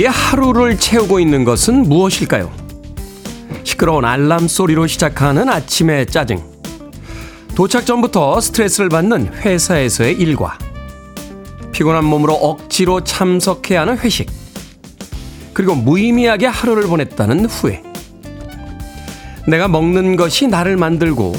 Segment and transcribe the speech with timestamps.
[0.00, 2.50] 우리의 하루를 채우고 있는 것은 무엇일까요?
[3.64, 6.42] 시끄러운 알람 소리로 시작하는 아침의 짜증.
[7.54, 10.56] 도착 전부터 스트레스를 받는 회사에서의 일과.
[11.72, 14.30] 피곤한 몸으로 억지로 참석해야 하는 회식.
[15.52, 17.82] 그리고 무의미하게 하루를 보냈다는 후회.
[19.46, 21.34] 내가 먹는 것이 나를 만들고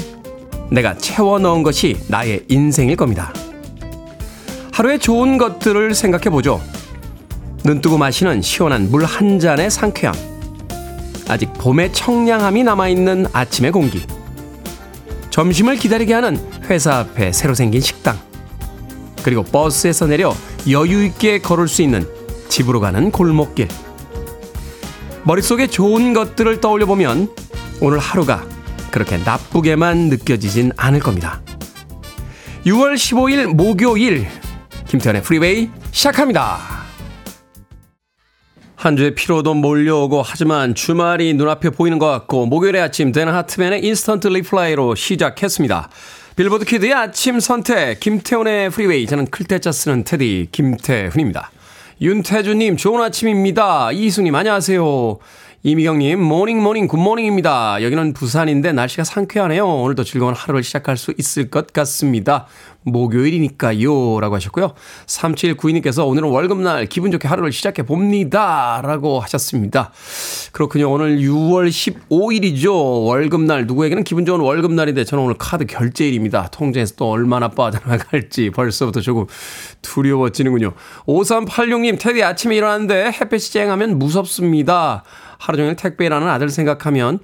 [0.70, 3.32] 내가 채워 넣은 것이 나의 인생일 겁니다.
[4.72, 6.60] 하루의 좋은 것들을 생각해 보죠.
[7.64, 10.14] 눈뜨고 마시는 시원한 물 한 잔의 상쾌함.
[11.28, 14.04] 아직 봄의 청량함이 남아있는 아침의 공기.
[15.30, 18.18] 점심을 기다리게 하는 회사 앞에 새로 생긴 식당.
[19.22, 20.34] 그리고 버스에서 내려
[20.68, 22.06] 여유있게 걸을 수 있는
[22.48, 23.68] 집으로 가는 골목길.
[25.24, 27.28] 머릿속에 좋은 것들을 떠올려 보면
[27.80, 28.44] 오늘 하루가
[28.90, 31.40] 그렇게 나쁘게만 느껴지진 않을 겁니다.
[32.66, 34.26] 6월 15일 목요일
[34.88, 36.58] 김태훈의 프리웨이 시작합니다.
[38.82, 44.26] 한 주의 피로도 몰려오고 하지만 주말이 눈앞에 보이는 것 같고 목요일의 아침 댄 하트만의 Instant
[44.26, 45.88] Replay로 시작했습니다.
[46.34, 51.52] 빌보드 kid의 아침 선택 김태훈의 프리웨이 저는 클 태자 쓰는 테디 김태훈입니다.
[52.00, 53.92] 윤태주님 좋은 아침입니다.
[53.92, 55.18] 이희수님 안녕하세요.
[55.64, 57.84] 이미경님, morning, morning, good morning입니다.
[57.84, 59.64] 여기는 부산인데 날씨가 상쾌하네요.
[59.64, 62.48] 오늘도 즐거운 하루를 시작할 수 있을 것 같습니다.
[62.82, 64.18] 목요일이니까요.
[64.18, 64.74] 라고 하셨고요.
[65.06, 68.80] 3792님께서 오늘은 월급날 기분 좋게 하루를 시작해 봅니다.
[68.82, 69.92] 라고 하셨습니다.
[70.50, 70.90] 그렇군요.
[70.90, 73.06] 오늘 6월 15일이죠.
[73.06, 73.68] 월급날.
[73.68, 76.48] 누구에게는 기분 좋은 월급날인데 저는 오늘 카드 결제일입니다.
[76.50, 79.26] 통장에서 또 얼마나 빠져나갈지 벌써부터 조금
[79.82, 80.72] 두려워지는군요.
[81.06, 85.04] 5386님, 테디 아침에 일어났는데 햇볕이 쨍하면 무섭습니다.
[85.42, 87.18] 하루 종일 택배라는 아들 생각하면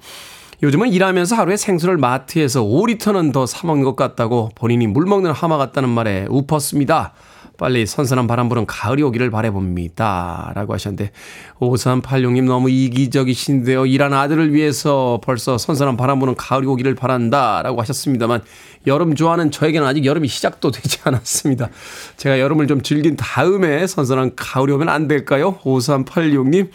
[0.61, 5.87] 요즘은 일하면서 하루에 생수를 마트에서 5리터는 더 사먹는 것 같다고 본인이 물 먹는 하마 같다는
[5.87, 7.13] 말에 웃었습니다.
[7.57, 10.53] 빨리 선선한 바람 부는 가을이 오기를 바래봅니다.
[10.55, 11.11] 라고 하셨는데,
[11.59, 13.85] 5386님 너무 이기적이신데요.
[13.85, 17.61] 일하는 아들을 위해서 벌써 선선한 바람 부는 가을이 오기를 바란다.
[17.61, 18.41] 라고 하셨습니다만,
[18.87, 21.69] 여름 좋아하는 저에게는 아직 여름이 시작도 되지 않았습니다.
[22.15, 25.59] 제가 여름을 좀 즐긴 다음에 선선한 가을이 오면 안 될까요?
[25.63, 26.69] 5386님.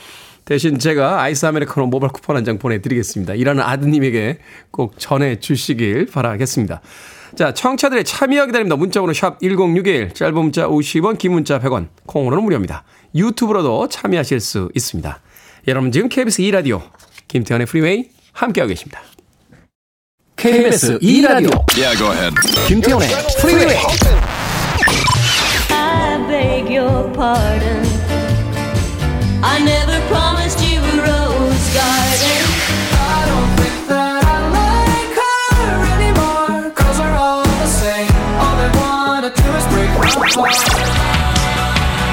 [0.44, 3.34] 대신 제가 아이스 아메리카노 모바일 쿠폰 한 장 보내드리겠습니다.
[3.34, 4.38] 일하는 아드님에게
[4.71, 6.82] 꼭 전해주시길 바라겠습니다.
[7.37, 8.77] 자, 청취자들의 참여 기다립니다.
[8.77, 12.84] 문자번호 샵 1061, 짧은 문자 50원, 긴 문자 100원, 콩으로는 무료입니다.
[13.15, 15.21] 유튜브로도 참여하실 수 있습니다.
[15.69, 16.83] 여러분 지금 KBS 2라디오
[17.28, 19.00] 김태훈의 프리웨이 함께하고 계십니다.
[20.37, 22.34] KBS 2라디오 Yeah, go ahead.
[22.69, 23.09] 김태훈의
[23.41, 23.77] 프리웨이
[25.71, 27.94] I beg your pardon.
[29.47, 32.41] I never promised you a rose garden.
[32.97, 36.72] I don't think that I like her anymore.
[36.72, 38.09] Cause we're all the same.
[38.41, 40.56] All they wanna do is break my heart.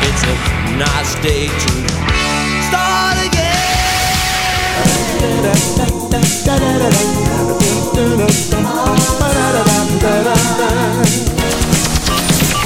[0.08, 0.36] It's a
[0.76, 1.72] nice day to
[2.68, 3.72] start again.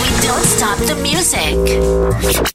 [0.02, 2.55] We don't stop the music.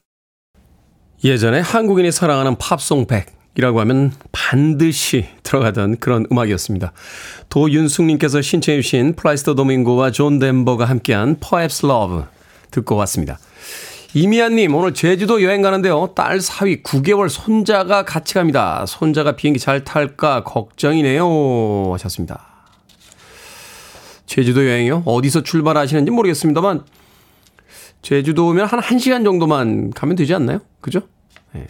[1.23, 6.93] 예전에 한국인이 사랑하는 팝송 100이라고 하면 반드시 들어가던 그런 음악이었습니다.
[7.51, 12.23] 도윤숙님께서 신청해 주신 플라시도 도밍고와 존 덴버가 함께한 Perhaps Love
[12.71, 13.39] 듣고 왔습니다.
[14.15, 16.13] 이미아님 오늘 제주도 여행 가는데요.
[16.17, 18.85] 딸 사위 9개월 손자가 같이 갑니다.
[18.87, 22.47] 손자가 비행기 잘 탈까 걱정이네요 하셨습니다.
[24.25, 25.03] 제주도 여행이요?
[25.05, 26.83] 어디서 출발하시는지 모르겠습니다만
[28.03, 30.61] 제주도면 한 1시간 정도만 가면 되지 않나요?
[30.81, 31.01] 그죠?
[31.55, 31.67] 예.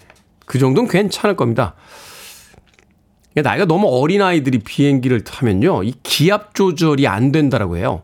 [0.46, 1.74] 그 정도는 괜찮을 겁니다.
[3.34, 5.84] 나이가 너무 어린 아이들이 비행기를 타면요.
[5.84, 8.02] 이 기압 조절이 안 된다라고 해요.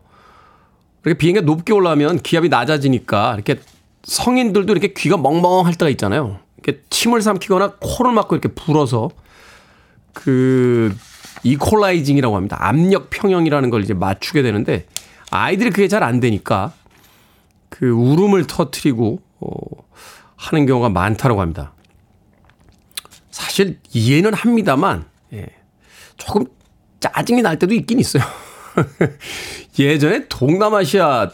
[1.01, 3.59] 그렇게 비행기가 높게 올라가면 기압이 낮아지니까 이렇게
[4.03, 6.39] 성인들도 이렇게 귀가 멍멍할 때가 있잖아요.
[6.57, 9.09] 이렇게 침을 삼키거나 코를 막고 이렇게 불어서
[10.13, 10.95] 그
[11.43, 12.57] 이콜라이징이라고 합니다.
[12.59, 14.85] 압력 평형이라는 걸 이제 맞추게 되는데
[15.29, 16.73] 아이들이 그게 잘 안 되니까
[17.77, 19.49] 그 울음을 터트리고 어,
[20.35, 21.73] 하는 경우가 많다고 합니다.
[23.29, 25.45] 사실 이해는 합니다만 예,
[26.17, 26.45] 조금
[26.99, 28.23] 짜증이 날 때도 있긴 있어요.
[29.77, 31.29] 예전에 동남아시아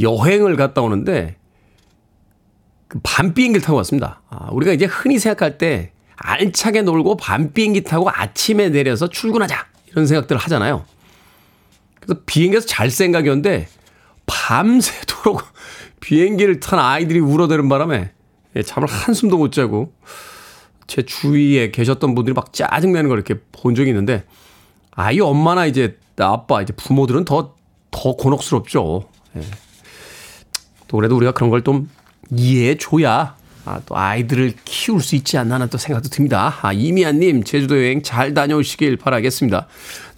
[0.00, 1.36] 여행을 갔다 오는데
[2.88, 4.22] 그밤 비행기를 타고 왔습니다.
[4.30, 10.06] 아, 우리가 이제 흔히 생각할 때 알차게 놀고 밤 비행기 타고 아침에 내려서 출근하자 이런
[10.06, 10.86] 생각들을 하잖아요.
[12.00, 13.68] 그래서 비행기에서 잘 생각이었는데
[14.26, 15.42] 밤새도록
[16.00, 18.10] 비행기를 탄 아이들이 울어대는 바람에
[18.56, 19.92] 예, 잠을 한숨도 못 자고
[20.86, 24.24] 제 주위에 계셨던 분들이 막 짜증내는 걸 이렇게 본 적이 있는데
[24.92, 27.56] 아이 엄마나 이제 아빠 이제 부모들은 더
[27.96, 29.08] 더 곤혹스럽죠.
[29.36, 29.40] 예.
[30.86, 31.88] 또 그래도 우리가 그런 걸 좀
[32.30, 36.56] 이해해 줘야 아, 또 아이들을 키울 수 있지 않나 하는 또 생각도 듭니다.
[36.62, 39.66] 아, 이미아님, 제주도 여행 잘 다녀오시길 바라겠습니다.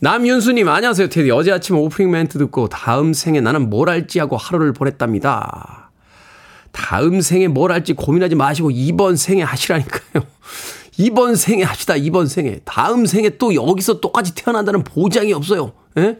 [0.00, 1.30] 남윤수님, 안녕하세요, 테디.
[1.30, 5.90] 어제 아침 오프닝 멘트 듣고 다음 생에 나는 뭘 할지 하고 하루를 보냈답니다.
[6.72, 10.24] 다음 생에 뭘 할지 고민하지 마시고 이번 생에 하시라니까요.
[10.98, 11.96] 이번 생에 합시다.
[11.96, 12.60] 이번 생에.
[12.66, 15.72] 다음 생에 또 여기서 똑같이 태어난다는 보장이 없어요.
[15.96, 16.18] 예?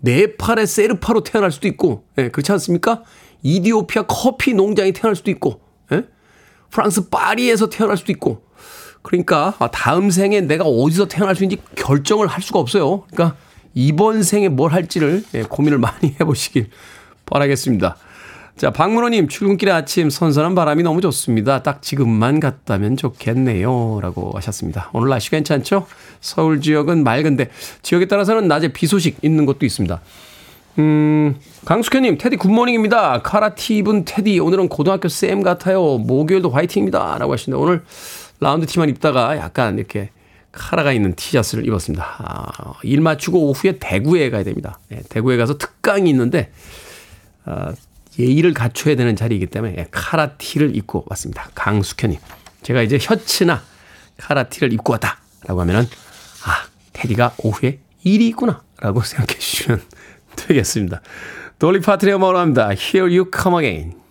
[0.00, 3.04] 네팔의 세르파로 태어날 수도 있고, 예, 그렇지 않습니까?
[3.42, 5.60] 이디오피아 커피 농장이 태어날 수도 있고,
[5.92, 6.04] 예?
[6.70, 8.42] 프랑스 파리에서 태어날 수도 있고.
[9.02, 13.04] 그러니까 아, 다음 생에 내가 어디서 태어날 수 있는지 결정을 할 수가 없어요.
[13.12, 13.36] 그러니까
[13.74, 16.70] 이번 생에 뭘 할지를 예, 고민을 많이 해보시길
[17.26, 17.96] 바라겠습니다.
[18.56, 21.62] 자, 박문호님, 출근길에 아침 선선한 바람이 너무 좋습니다.
[21.62, 24.00] 딱 지금만 갔다면 좋겠네요.
[24.00, 24.88] 라고 하셨습니다.
[24.94, 25.86] 오늘 날씨 괜찮죠?
[26.22, 27.50] 서울 지역은 맑은데,
[27.82, 30.00] 지역에 따라서는 낮에 비 소식 있는 곳도 있습니다.
[30.78, 33.22] 음, 강숙현님, 테디 good morning입니다.
[33.22, 35.98] 카라티 입은 테디, 오늘은 고등학교 쌤 같아요.
[35.98, 37.16] 목요일도 화이팅입니다.
[37.18, 37.82] 라고 하시는데, 오늘
[38.40, 40.10] 라운드 티만 입다가 약간 이렇게
[40.52, 42.16] 카라가 있는 티셔츠를 입었습니다.
[42.18, 44.78] 아, 일 마치고 오후에 대구에 가야 됩니다.
[44.88, 46.52] 네, 대구에 가서 특강이 있는데,
[47.46, 47.72] 아,
[48.18, 51.48] 예의를 갖춰야 되는 자리이기 때문에 예, 카라티를 입고 왔습니다.
[51.54, 52.18] 강숙현님.
[52.62, 53.62] 제가 이제 셔츠나
[54.18, 55.18] 카라티를 입고 왔다.
[55.46, 55.82] 라고 하면은,
[56.44, 58.62] 아, 테디가 오후에 일이 있구나.
[58.80, 59.82] 라고 생각해 주시면
[60.36, 61.00] 되겠습니다.
[61.58, 62.68] 돌리 파튼의 음악으로 합니다.
[62.70, 64.05] Here you come again.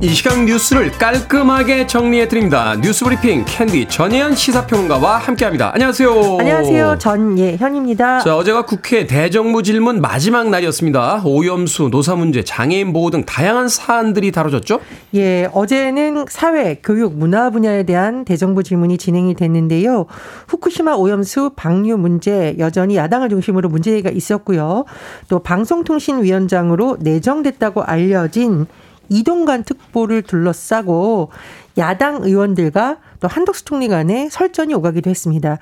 [0.00, 2.76] 이 시간 뉴스를 깔끔하게 정리해 드립니다.
[2.80, 5.72] 뉴스 브리핑 캔디 전예현 시사평론가와 함께합니다.
[5.74, 6.36] 안녕하세요.
[6.38, 6.98] 안녕하세요.
[6.98, 8.20] 전예현입니다.
[8.20, 11.22] 자, 어제가 국회 대정부 질문 마지막 날이었습니다.
[11.24, 14.78] 오염수, 노사 문제, 장애인 보호 등 다양한 사안들이 다뤄졌죠?
[15.16, 20.06] 예, 어제는 사회, 교육, 문화 분야에 대한 대정부 질문이 진행이 됐는데요.
[20.46, 24.84] 후쿠시마 오염수 방류 문제 여전히 야당을 중심으로 문제가 있었고요.
[25.28, 28.66] 또 방송통신위원장으로 내정됐다고 알려진
[29.08, 31.30] 이동관 특보를 둘러싸고
[31.78, 35.58] 야당 의원들과 또 한덕수 총리 간에 설전이 오가기도 했습니다.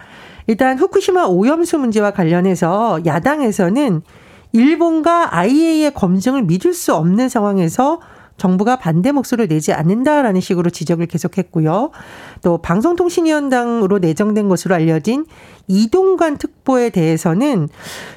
[0.47, 4.03] 일단 후쿠시마 오염수 문제와 관련해서 야당에서는
[4.53, 8.01] 일본과 IAEA 검증을 믿을 수 없는 상황에서
[8.37, 11.91] 정부가 반대 목소리를 내지 않는다라는 식으로 지적을 계속했고요.
[12.43, 15.27] 또 방송통신위원장으로 내정된 것으로 알려진
[15.69, 17.69] 이동관 특보에 대해서는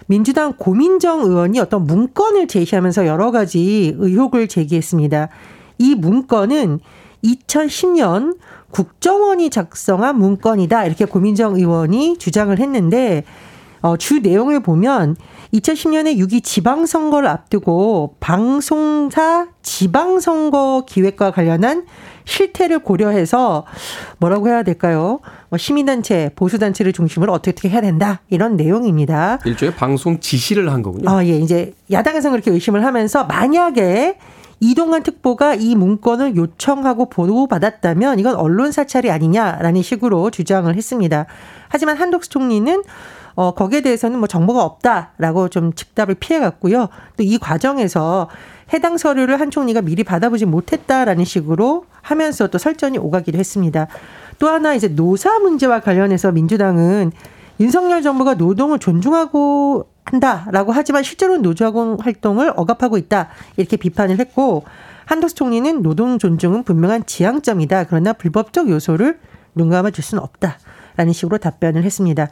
[0.08, 5.30] 민주당 고민정 의원이 어떤 문건을 제시하면서 여러 가지 의혹을 제기했습니다.
[5.78, 6.80] 이 문건은
[7.24, 8.38] 2010년
[8.72, 10.86] 국정원이 작성한 문건이다.
[10.86, 13.24] 이렇게 고민정 의원이 주장을 했는데
[13.82, 15.16] 어, 주 내용을 보면
[15.54, 21.86] 2010년에 6.2 지방선거를 앞두고 방송사 지방선거 기획과 관련한
[22.26, 23.66] 실태를 고려해서
[24.20, 25.20] 뭐라고 해야 될까요?
[25.50, 28.22] 뭐 시민단체, 보수단체를 중심으로 어떻게 어떻게 해야 된다.
[28.30, 29.40] 이런 내용입니다.
[29.46, 31.10] 일종의 방송 지시를 한 거군요.
[31.10, 31.38] 아, 예.
[31.38, 34.18] 이제 야당에서 그렇게 의심을 하면서 만약에
[34.60, 41.26] 이동관 특보가 이 문건을 요청하고 보고받았다면 이건 언론 사찰이 아니냐라는 식으로 주장을 했습니다.
[41.70, 42.84] 하지만 한독수 총리는
[43.40, 46.90] 어, 거기에 대해서는 뭐 정보가 없다라고 좀 즉답을 피해갔고요.
[47.16, 48.28] 또 이 과정에서
[48.74, 53.88] 해당 서류를 한 총리가 미리 받아보지 못했다라는 식으로 하면서 또 설전이 오가기도 했습니다.
[54.40, 57.14] 또 하나 이제 노사 문제와 관련해서 민주당은
[57.62, 64.66] 윤석열 정부가 노동을 존중하고 한다라고 하지만 실제로는 노조학원 활동을 억압하고 있다 이렇게 비판을 했고
[65.06, 69.18] 한덕수 총리는 노동 존중은 분명한 지향점이다 그러나 불법적 요소를
[69.56, 70.58] 눈 감아 줄 수는 없다.
[70.98, 72.28] 라는 식으로 답변을 했습니다.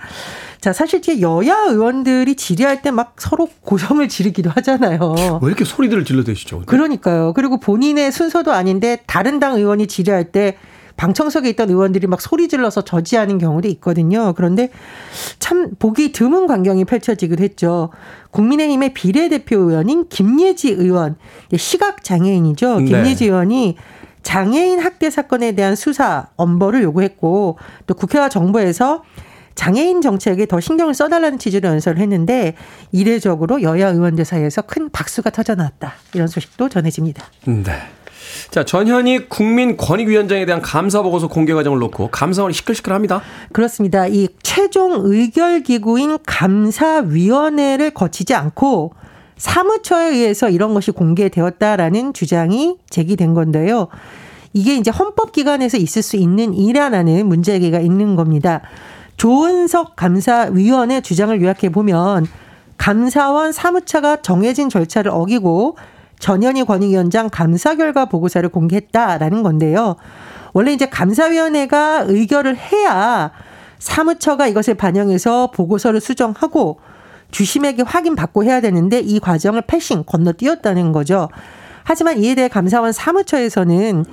[0.60, 5.40] 자, 사실 뒤에 여야 의원들이 질의할 때 막 서로 고성을 지르기도 하잖아요.
[5.42, 6.64] 왜 이렇게 소리들을 질러대시죠?
[6.66, 7.34] 그러니까요.
[7.34, 10.58] 그리고 본인의 순서도 아닌데 다른 당 의원이 질의할 때
[10.96, 14.34] 방청석에 있던 의원들이 막 소리 질러서 저지하는 경우도 있거든요.
[14.36, 14.72] 그런데
[15.38, 17.92] 참 보기 드문 광경이 펼쳐지기도 했죠.
[18.32, 21.16] 국민의힘의 비례대표 의원인 김예지 의원,
[21.56, 22.80] 시각 장애인이죠.
[22.80, 23.26] 김예지 네.
[23.26, 23.78] 의원이
[24.27, 29.03] 장애인 학대 사건에 대한 수사 엄벌을 요구했고 또 국회와 정부에서
[29.55, 32.53] 장애인 정책에 더 신경을 써달라는 취지로 연설을 했는데
[32.91, 37.24] 이례적으로 여야 의원들 사이에서 큰 박수가 터져나왔다 이런 소식도 전해집니다.
[37.46, 37.72] 네.
[38.51, 43.22] 자, 전현희 국민권익위원장에 대한 감사 보고서 공개 과정을 놓고 감사원이 시끌시끌합니다.
[43.53, 44.07] 그렇습니다.
[44.07, 48.91] 이 최종 의결 기구인 감사위원회를 거치지 않고
[49.38, 53.88] 사무처에 의해서 이런 것이 공개되었다라는 주장이 제기된 건데요.
[54.53, 58.62] 이게 이제 헌법기관에서 있을 수 있는 일이라는 문제제기가 있는 겁니다.
[59.17, 62.27] 조은석 감사위원의 주장을 요약해 보면
[62.77, 65.77] 감사원 사무처가 정해진 절차를 어기고
[66.20, 69.96] 전현희 권익위원장 감사 결과 보고서를 공개했다라는 건데요.
[70.53, 73.32] 원래 이제 감사위원회가 의결을 해야
[73.79, 76.79] 사무처가 이것을 반영해서 보고서를 수정하고
[77.31, 81.29] 주심에게 확인받고 해야 되는데 이 과정을 패싱 건너뛰었다는 거죠.
[81.84, 84.05] 하지만 이에 대해 감사원 사무처에서는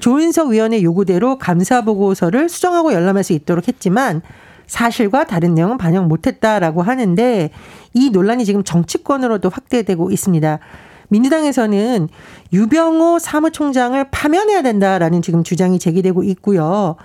[0.00, 4.20] 조인석 위원의 요구대로 감사 보고서를 수정하고 열람할 수 있도록 했지만
[4.66, 7.50] 사실과 다른 내용은 반영 못했다라고 하는데
[7.94, 10.58] 이 논란이 지금 정치권으로도 확대되고 있습니다.
[11.08, 12.08] 민주당에서는
[12.52, 16.96] 유병호 사무총장을 파면해야 된다라는 지금 주장이 제기되고 있고요.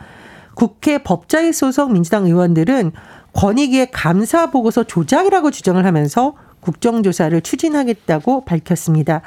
[0.55, 2.93] 국회 법자위 소속 민주당 의원들은
[3.37, 9.21] 권익위의 감사 보고서 조작이라고 주장을 하면서 국정조사를 추진하겠다고 밝혔습니다.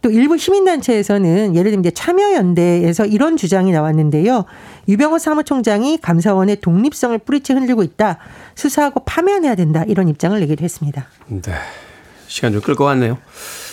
[0.00, 4.44] 또 일부 시민단체에서는 예를 들면 참여연대에서 이런 주장이 나왔는데요.
[4.86, 8.18] 유병호 사무총장이 감사원의 독립성을 뿌리째 흔들고 있다.
[8.54, 9.84] 수사하고 파면해야 된다.
[9.88, 11.08] 이런 입장을 내기도 했습니다.
[11.26, 11.52] 네.
[12.28, 13.18] 시간 좀 끌 것 같네요.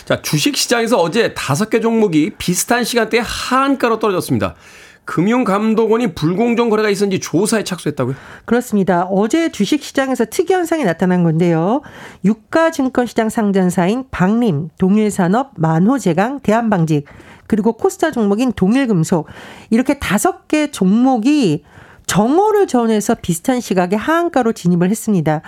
[0.05, 4.55] 자, 주식 시장에서 어제 다섯 개 종목이 비슷한 시간대에 하한가로 떨어졌습니다.
[5.05, 8.15] 금융감독원이 불공정 거래가 있었는지 조사에 착수했다고요?
[8.45, 9.03] 그렇습니다.
[9.03, 11.81] 어제 주식시장에서 특이 현상이 나타난 건데요.
[12.25, 17.05] 유가증권시장 상전사인 박림, 동일산업, 만호제강, 대한방직
[17.47, 19.27] 그리고 코스타 종목인 동일금속
[19.69, 21.63] 이렇게 다섯 개 종목이
[22.05, 25.41] 정오를 전해서 비슷한 시각에 하한가로 진입을 했습니다.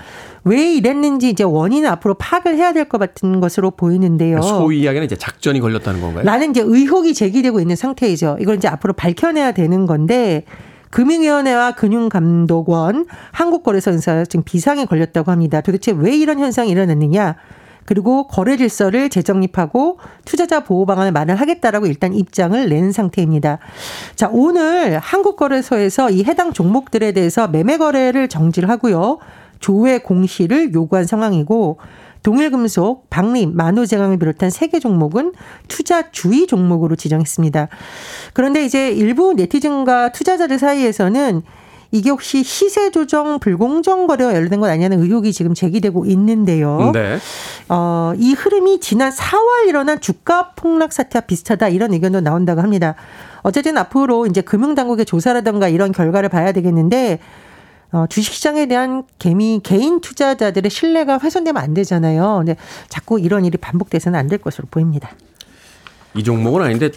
[0.43, 4.41] 왜 이랬는지 이제 원인은 앞으로 파악을 해야 될 것 같은 것으로 보이는데요.
[4.41, 6.23] 소위 이야기는 이제 작전이 걸렸다는 건가요?
[6.23, 8.37] 라는 이제 의혹이 제기되고 있는 상태이죠.
[8.39, 10.43] 이걸 이제 앞으로 밝혀내야 되는 건데
[10.89, 15.59] 금융위원회와 금융감독원, 한국거래소에서 지금 비상에 걸렸다고 합니다.
[15.61, 17.35] 도대체 왜 이런 현상이 일어났느냐?
[17.87, 23.59] 그리고 거래 질서를 재정립하고 투자자 보호 방안을 마련하겠다라고 일단 입장을 낸 상태입니다.
[24.15, 29.19] 자, 오늘 한국거래소에서 이 해당 종목들에 대해서 매매 거래를 정지를 하고요.
[29.61, 31.79] 조회 공시를 요구한 상황이고
[32.23, 35.31] 동일금속, 박림, 만호제강을 비롯한 세 개 종목은
[35.69, 37.69] 투자 주의 종목으로 지정했습니다.
[38.33, 41.41] 그런데 이제 일부 네티즌과 투자자들 사이에서는
[41.91, 46.91] 이게 혹시 시세 조정 불공정 거래와 연루된 것 아니냐는 의혹이 지금 제기되고 있는데요.
[46.93, 47.17] 네.
[47.69, 52.95] 어, 이 흐름이 지난 4월 일어난 주가 폭락 사태와 비슷하다 이런 의견도 나온다고 합니다.
[53.41, 57.19] 어쨌든 앞으로 이제 금융당국의 조사라든가 이런 결과를 봐야 되겠는데
[57.93, 62.35] 어, 주식시장에 대한 개미, 개인 투자자들의 신뢰가 훼손되면 안 되잖아요.
[62.39, 62.57] 근데
[62.89, 65.11] 자꾸 이런 일이 반복돼서는 안 될 것으로 보입니다.
[66.13, 66.91] 이 종목은 아닌데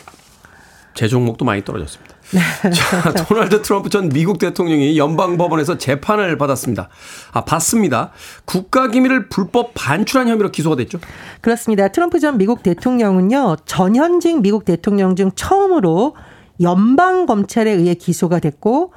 [0.95, 2.10] 제 종목도 많이 떨어졌습니다.
[2.33, 6.89] 자, 도널드 트럼프 전 미국 대통령이 연방법원에서 재판을 받았습니다.
[7.33, 8.13] 아, 받습니다.
[8.45, 10.99] 국가기밀을 불법 반출한 혐의로 기소가 됐죠?
[11.41, 11.89] 그렇습니다.
[11.89, 16.15] 트럼프 전 미국 대통령은요, 전현직 미국 대통령 중 처음으로
[16.61, 18.93] 연방검찰에 의해 기소가 됐고,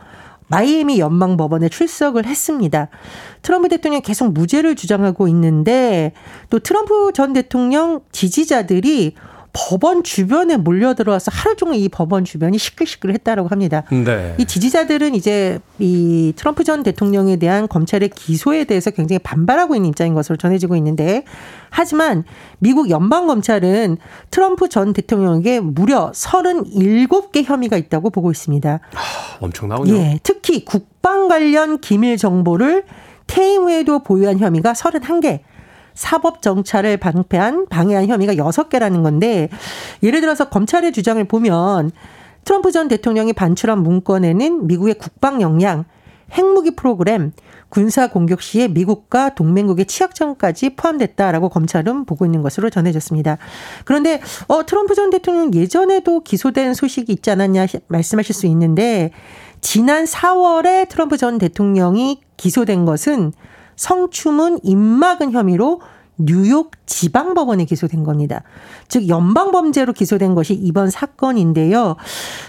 [0.48, 2.90] 마이애미 연방법원에 출석을 했습니다.
[3.42, 6.14] 트럼프 대통령이 계속 무죄를 주장하고 있는데,
[6.52, 9.16] 또 트럼프 전 대통령 지지자들이
[9.54, 13.84] 법원 주변에 몰려 들어와서 하루 종일 이 법원 주변이 시끌시끌했다라고 합니다.
[13.92, 14.36] 네.
[14.40, 20.16] 이 지지자들은 이제 이 트럼프 전 대통령에 대한 검찰의 기소에 대해서 굉장히 반발하고 있는 입장인
[20.16, 21.24] 것으로 전해지고 있는데
[21.70, 22.24] 하지만
[22.58, 23.98] 미국 연방 검찰은
[24.32, 28.80] 트럼프 전 대통령에게 무려 37개 혐의가 있다고 보고 있습니다.
[29.40, 29.94] 엄청나군요.
[29.94, 32.86] 예, 특히 국방 관련 기밀 정보를
[33.28, 35.42] 퇴임 후에도 보유한 혐의가 31개.
[35.94, 39.50] 사법 정찰을 방패한 방해한 혐의가 6개라는 건데
[40.02, 41.92] 예를 들어서 검찰의 주장을 보면
[42.46, 45.86] 트럼프 전 대통령이 반출한 문건에는 미국의 국방 역량,
[46.32, 47.32] 핵무기 프로그램,
[47.70, 53.38] 군사 공격 시에 미국과 동맹국의 취약점까지 포함됐다라고 검찰은 보고 있는 것으로 전해졌습니다.
[53.86, 59.12] 그런데 어 트럼프 전 대통령 예전에도 기소된 소식이 있지 않았냐 말씀하실 수 있는데
[59.62, 63.32] 지난 4월에 트럼프 전 대통령이 기소된 것은
[63.76, 65.82] 성추문 입막은 혐의로
[66.18, 68.44] 뉴욕 지방법원에 기소된 겁니다.
[68.88, 71.96] 즉 연방범죄로 기소된 것이 이번 사건인데요.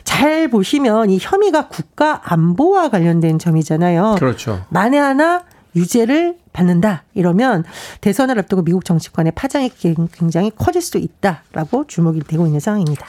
[0.04, 4.16] 잘 보시면 이 혐의가 국가 안보와 관련된 점이잖아요.
[4.18, 4.64] 그렇죠.
[4.68, 5.44] 만에 하나
[5.76, 7.64] 유죄를 받는다 이러면
[8.00, 9.72] 대선을 앞두고 미국 정치권의 파장이
[10.12, 13.06] 굉장히 커질 수도 있다라고 주목이 되고 있는 상황입니다.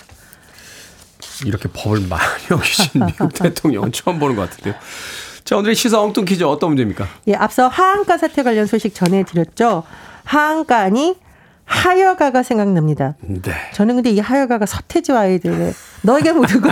[1.45, 4.73] 이렇게 법을 많이 어기신 미국 대통령은 처음 보는 것 같은데요.
[5.45, 7.05] 자, 오늘의 시사 엉뚱 퀴즈 어떤 문제입니까?
[7.27, 9.83] 예, 앞서 하한가 사태 관련 소식 전해드렸죠.
[10.23, 11.17] 하한가니
[11.65, 13.15] 하여가가 생각납니다.
[13.21, 13.51] 네.
[13.75, 16.71] 저는 근데 이 하여가가 서태지와 아이들의 너에게 거 이거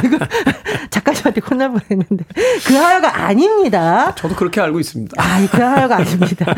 [0.90, 2.26] 작가님한테 혼날 뻔했는데
[2.66, 4.16] 그 하여가 아닙니다.
[4.16, 5.22] 저도 그렇게 알고 있습니다.
[5.22, 6.56] 아, 그 하여가 아닙니다.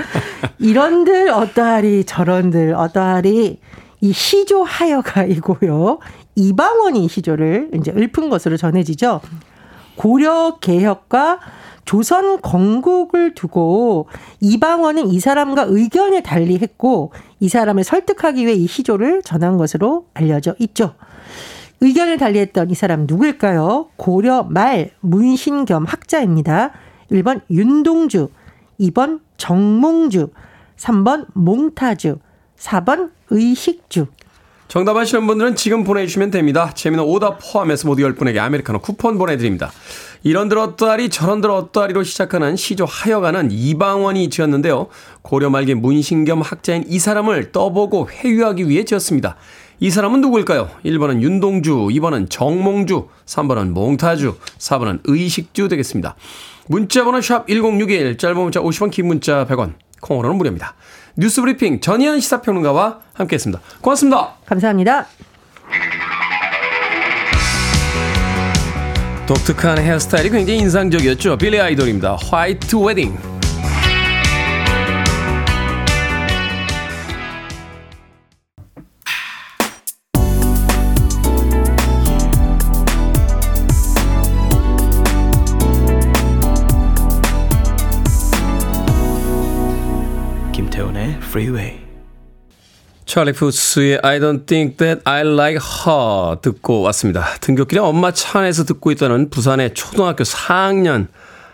[0.57, 3.59] 이런들 어떠하리 저런들 어떠하리
[3.99, 5.99] 이 시조 하여가이고요.
[6.37, 9.19] 이방원이 시조를 이제 읊은 것으로 전해지죠.
[9.95, 11.39] 고려 개혁과
[11.85, 14.07] 조선 건국을 두고
[14.41, 20.95] 이방원은 이 사람과 의견을 달리했고 이 사람을 설득하기 위해 이 시조를 전한 것으로 알려져 있죠.
[21.81, 23.89] 의견을 달리했던 이 사람 누구일까요?
[23.95, 26.71] 고려 말 문신 겸 학자입니다.
[27.11, 28.29] 1번 윤동주,
[28.79, 30.29] 2번 정몽주,
[30.77, 32.17] 3번 몽타주,
[32.57, 34.07] 4번 의식주.
[34.67, 36.71] 정답 아시는 분들은 지금 보내주시면 됩니다.
[36.73, 39.71] 재미는 오답 포함해서 모두 10분에게 아메리카노 쿠폰 보내드립니다.
[40.25, 44.87] 이런들 어떠하리 저런들 어떠하리로 시작하는 시조 하여가는 이방원이 지었는데요.
[45.21, 49.35] 고려 말기 문신 겸 학자인 이 사람을 떠보고 회유하기 위해 지었습니다.
[49.79, 50.71] 이 사람은 누구일까요?
[50.83, 56.15] 1번은 윤동주, 2번은 정몽주, 3번은 몽타주, 4번은 의식주 되겠습니다.
[56.69, 60.73] 문자번호 샵 1061, 짧은 문자 50원, 긴 문자 100원, 콩으로는 무료입니다.
[61.17, 63.61] 뉴스 브리핑 전예현 시사평론가와 함께했습니다.
[63.79, 64.33] 고맙습니다.
[64.47, 65.05] 감사합니다.
[69.27, 71.37] 독특한 헤어스타일이 굉장히 인상적이었죠.
[71.37, 72.15] 빌리 아이돌입니다.
[72.29, 73.17] White Wedding.
[90.53, 91.84] 김태훈의 Freeway.
[93.05, 97.23] 찰리 푸스의 I don't think that I like her 듣고 왔습니다.
[97.39, 101.07] 등굣길에 엄마 차 안에서 듣고 있다는 부산의 초등학교 4학년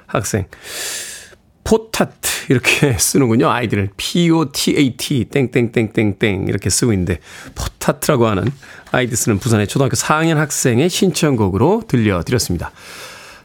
[0.08, 0.46] 학생.
[1.64, 3.50] 포타트 이렇게 쓰는군요.
[3.50, 7.20] 아이들을 P-O-T-A-T 땡땡땡땡땡 이렇게 쓰고 있는데
[7.56, 8.46] 포타트라고 하는
[8.92, 12.72] 아이디 쓰는 부산의 초등학교 4학년 학생의 신청곡으로 들려드렸습니다.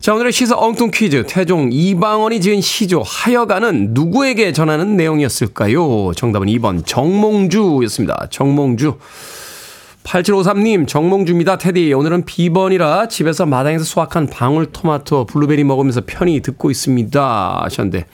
[0.01, 1.25] 자, 오늘의 시사 엉뚱 퀴즈.
[1.27, 6.13] 태종 이방원이 지은 시조 하여가는 누구에게 전하는 내용이었을까요?
[6.15, 8.29] 정답은 2번 정몽주였습니다.
[8.31, 8.99] 정몽주.
[10.05, 11.59] 8753님, 정몽주입니다.
[11.59, 11.93] 테디.
[11.93, 17.63] 오늘은 비번이라 집에서 마당에서 수확한 방울토마토, 블루베리 먹으면서 편히 듣고 있습니다.
[17.65, 18.07] 하셨는데,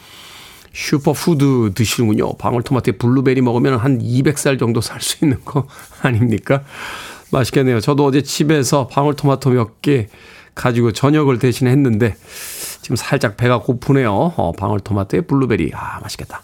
[0.72, 2.34] 슈퍼푸드 드시는군요.
[2.38, 5.66] 방울토마토에 블루베리 먹으면 한 200살 정도 살 수 있는 거
[6.00, 6.62] 아닙니까?
[7.30, 7.80] 맛있겠네요.
[7.80, 10.08] 저도 어제 집에서 방울토마토 몇 개
[10.54, 12.16] 가지고 저녁을 대신 했는데,
[12.82, 14.12] 지금 살짝 배가 고프네요.
[14.36, 15.70] 어, 방울토마토에 블루베리.
[15.74, 16.42] 아, 맛있겠다.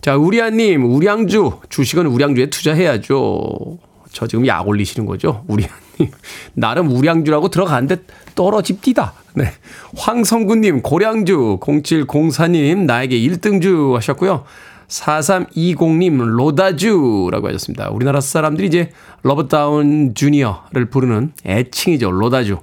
[0.00, 1.60] 자, 우리아님, 우량주.
[1.68, 3.78] 주식은 우량주에 투자해야죠.
[4.12, 5.44] 저 지금 약 올리시는 거죠?
[5.48, 5.74] 우량님.
[6.54, 7.96] 나름 우량주라고 들어가는데
[8.34, 9.12] 떨어집디다.
[9.34, 9.52] 네.
[9.96, 11.58] 황성구님, 고량주.
[11.60, 14.44] 0704님, 나에게 1등주 하셨고요.
[14.88, 17.90] 4320님, 로다주라고 하셨습니다.
[17.90, 18.90] 우리나라 사람들이 이제
[19.22, 22.10] 로버트 다우니 주니어를 부르는 애칭이죠.
[22.10, 22.58] 로다주.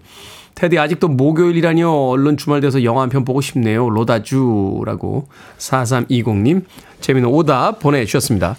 [0.56, 1.90] 테디 아직도 목요일이라뇨.
[1.90, 3.90] 얼른 주말 돼서 영화 한 편 보고 싶네요.
[3.90, 6.64] 로다주라고 4320님
[7.00, 8.56] 재미있는 오답 보내주셨습니다.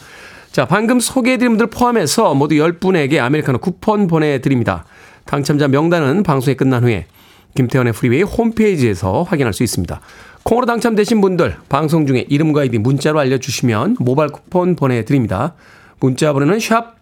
[0.50, 4.84] 자, 방금 소개해드린 분들 포함해서 모두 10분에게 아메리카노 쿠폰 보내드립니다.
[5.24, 7.06] 당첨자 명단은 방송이 끝난 후에
[7.54, 10.00] 김태훈의 프리웨이 홈페이지에서 확인할 수 있습니다.
[10.42, 15.54] 콩으로 당첨되신 분들 방송 중에 이름과 아이디 문자로 알려주시면 모바일 쿠폰 보내드립니다.
[16.00, 16.96] 문자 번호는 샵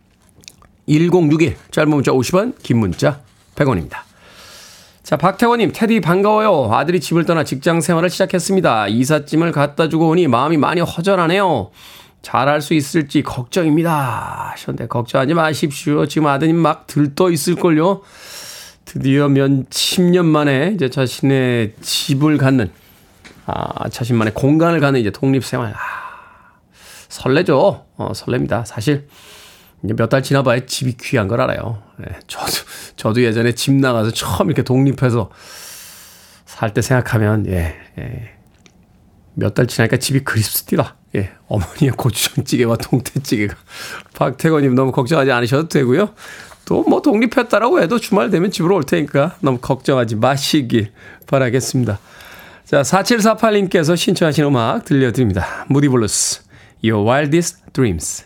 [0.86, 3.20] 1061, 짧은 문자 50원, 긴 문자
[3.54, 4.09] 100원입니다.
[5.10, 6.72] 자, 박태원님, 테디 반가워요.
[6.72, 8.86] 아들이 집을 떠나 직장 생활을 시작했습니다.
[8.86, 11.72] 이삿짐을 갖다 주고 오니 마음이 많이 허전하네요.
[12.22, 14.52] 잘할 수 있을지 걱정입니다.
[14.52, 16.06] 하셨는데, 걱정하지 마십시오.
[16.06, 18.02] 지금 아드님 막 들떠 있을걸요.
[18.84, 22.70] 드디어 몇 10년 만에 이제 자신의 집을 갖는,
[23.46, 25.74] 아, 자신만의 공간을 갖는 이제 독립생활.
[25.74, 25.78] 아,
[27.08, 27.84] 설레죠.
[27.96, 28.64] 어, 설렙니다.
[28.64, 29.08] 사실,
[29.84, 31.82] 이제 몇 달 지나봐야 집이 귀한 걸 알아요.
[32.02, 32.52] 예, 저도,
[32.96, 35.30] 저도 예전에 집 나가서 처음 이렇게 독립해서
[36.46, 38.30] 살 때 생각하면, 예, 예.
[39.34, 40.96] 몇 달 지나니까 집이 그립습니다.
[41.16, 43.54] 예, 어머니의 고추장찌개와 동태찌개가.
[44.14, 46.10] 박태건님 너무 걱정하지 않으셔도 되고요.
[46.66, 50.92] 또 뭐 독립했다라고 해도 주말 되면 집으로 올 테니까 너무 걱정하지 마시길
[51.26, 51.98] 바라겠습니다.
[52.64, 55.64] 자, 4748님께서 신청하신 음악 들려드립니다.
[55.68, 56.42] 무디블루스,
[56.84, 58.24] Your Wildest Dreams.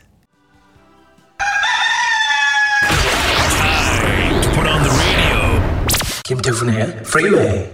[6.27, 7.71] 김태훈의 Freeway.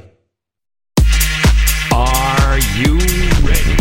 [1.94, 2.98] Are you
[3.46, 3.76] ready?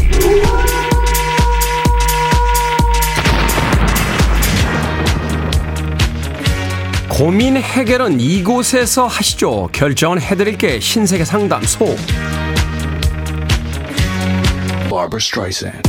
[7.10, 9.70] 고민 해결은 이곳에서 하시죠.
[9.72, 11.86] 결정은 해드릴게 신세계 상담소.
[14.88, 15.82] Barbara Streisand.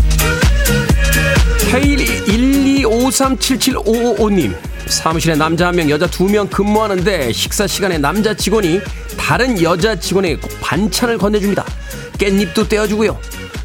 [1.70, 2.24] K1
[2.86, 8.80] 12537755님 사무실에 남자 한 명, 여자 두 명 근무하는데 식사 시간에 남자 직원이
[9.16, 11.64] 다른 여자 직원에게 꼭 반찬을 건네줍니다.
[12.18, 13.18] 깻잎도 떼어주고요.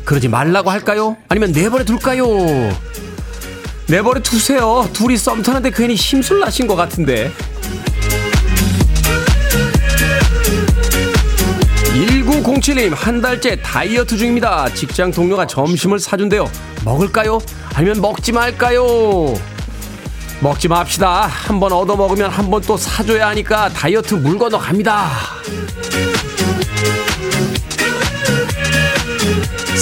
[0.05, 1.17] 그러지 말라고 할까요?
[1.29, 2.27] 아니면 내버려 둘까요?
[3.87, 4.87] 내버려 두세요.
[4.93, 7.31] 둘이 썸 타는데 괜히 심술 나신 것 같은데.
[11.95, 14.67] 1907님, 한 달째 다이어트 중입니다.
[14.73, 16.49] 직장 동료가 점심을 사준대요.
[16.83, 17.39] 먹을까요?
[17.73, 19.33] 아니면 먹지 말까요?
[20.41, 21.23] 먹지 맙시다.
[21.27, 25.09] 한 번 얻어 먹으면 한 번 또 사줘야 하니까 다이어트 물 건너 갑니다.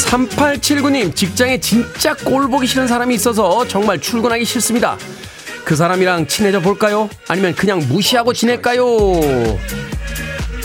[0.06, 4.98] 3879님, 직장에 진짜 꼴 보기 싫은 사람이 있어서 정말 출근하기 싫습니다.
[5.64, 7.10] 그 사람이랑 친해져 볼까요?
[7.28, 8.86] 아니면 그냥 무시하고 지낼까요?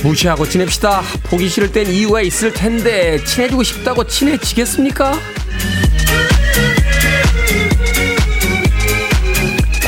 [0.03, 1.03] 무시하고 지냅시다.
[1.25, 5.15] 보기 싫을 땐 이유가 있을 텐데, 친해지고 싶다고 친해지겠습니까?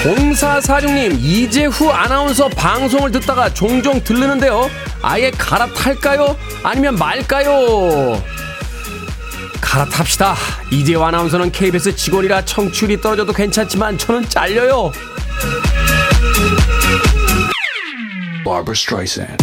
[0.03, 4.71] 0446님, 이재후 아나운서 방송을 듣다가 종종 들르는데요.
[5.03, 6.37] 아예 갈아탈까요?
[6.63, 8.23] 아니면 말까요?
[9.61, 10.35] 갈아탑시다.
[10.71, 14.91] 이재후 아나운서는 KBS 직원이라 청취율이 떨어져도 괜찮지만 저는 잘려요.
[18.43, 19.37] Barbara Streisand.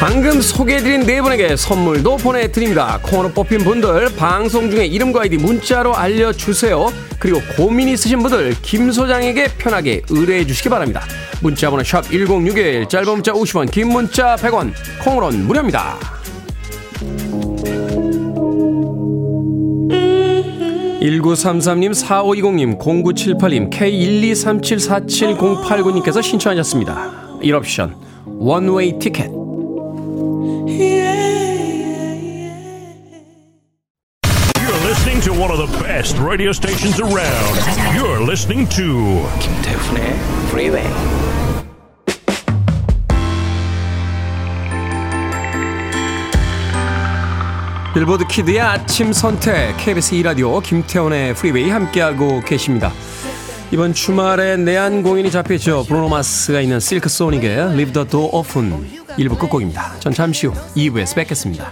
[0.00, 3.00] 방금 소개해드린 네 분에게 선물도 보내드립니다.
[3.02, 6.92] 콩으로 뽑힌 분들 방송 중에 이름과 아이디 문자로 알려주세요.
[7.18, 11.02] 그리고 고민 있으신 분들 김 소장에게 편하게 의뢰해 주시기 바랍니다.
[11.42, 15.98] 문자번호 샵 1061 짧은 문자 50원 긴 문자 100원 콩으로는 무료입니다.
[21.00, 27.38] 1933님, 4520님, 0978님, K123747089님께서 신청하셨습니다.
[27.42, 27.94] 1옵션,
[28.26, 29.37] 원웨이 티켓.
[36.28, 37.56] Radio stations around.
[37.96, 40.12] You're listening to 김태훈의
[40.48, 40.86] Freeway.
[47.94, 52.92] 빌보드 kid의 아침 선택 KBS 2라디오 김태훈의 프리웨이 함께하고 계십니다.
[53.70, 55.84] 이번 주말에 내한 공연이 잡혔죠.
[55.84, 58.86] 브루노 마스가 있는 실크 소닉의 Leave the Door Open
[59.16, 59.98] 1부 끝곡입니다.
[60.00, 61.70] 전 잠시 후 2부에서 뵙겠습니다.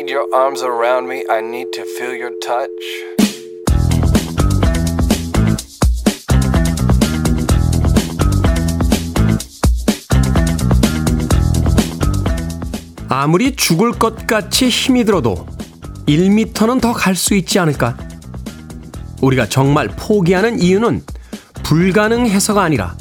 [0.00, 1.24] Need your arms around me.
[1.28, 2.70] I need to feel your touch.
[13.08, 15.46] 아무리 죽을 것 같이 힘이 들어도
[16.06, 17.96] 1미터는 더 갈 수 있지 않을까?
[19.20, 21.02] 우리가 정말 포기하는 이유는
[21.62, 22.96] 불가능해서가 아니라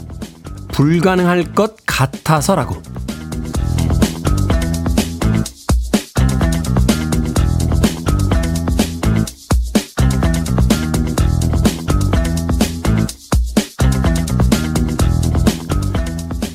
[0.74, 2.82] 불가능할 것 같아서라고.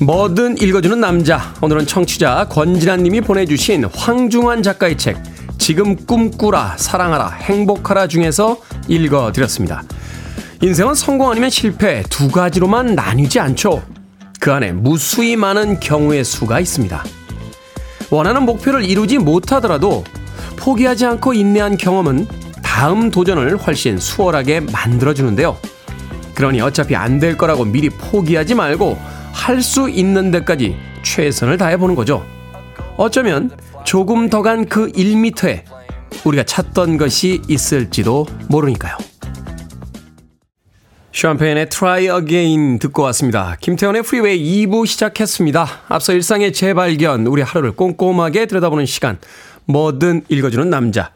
[0.05, 1.55] 뭐든 읽어주는 남자.
[1.61, 5.17] 오늘은 청취자 권진아 님이 보내주신 황중환 작가의 책,
[5.57, 9.81] 지금 꿈꾸라, 사랑하라, 행복하라 중에서 읽어드렸습니다.
[10.61, 13.81] 인생은 성공 아니면 실패 두 가지로만 나뉘지 않죠.
[14.39, 17.03] 그 안에 무수히 많은 경우의 수가 있습니다.
[18.11, 20.03] 원하는 목표를 이루지 못하더라도
[20.55, 22.27] 포기하지 않고 인내한 경험은
[22.61, 25.57] 다음 도전을 훨씬 수월하게 만들어주는데요.
[26.35, 32.25] 그러니 어차피 안 될 거라고 미리 포기하지 말고 할 수 있는 데까지 최선을 다해보는 거죠.
[32.97, 33.51] 어쩌면
[33.83, 35.61] 조금 더 간 그 1미터에
[36.23, 38.97] 우리가 찾던 것이 있을지도 모르니까요.
[41.13, 43.55] 샴페인의 Try Again 듣고 왔습니다.
[43.61, 45.67] 김태훈의 프리웨이 2부 시작했습니다.
[45.87, 49.17] 앞서 일상의 재발견, 우리 하루를 꼼꼼하게 들여다보는 시간,
[49.65, 51.11] 뭐든 읽어주는 남자.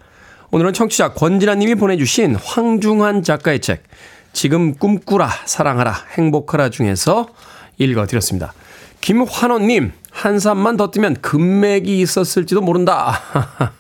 [0.52, 3.84] 오늘은 청취자 권진아 님이 보내주신 황중환 작가의 책,
[4.32, 7.28] 지금 꿈꾸라, 사랑하라, 행복하라 중에서
[7.80, 8.54] 읽어드렸습니다.
[9.02, 13.20] 김환원님, 한 산만 더 뜨면 금맥이 있었을지도 모른다.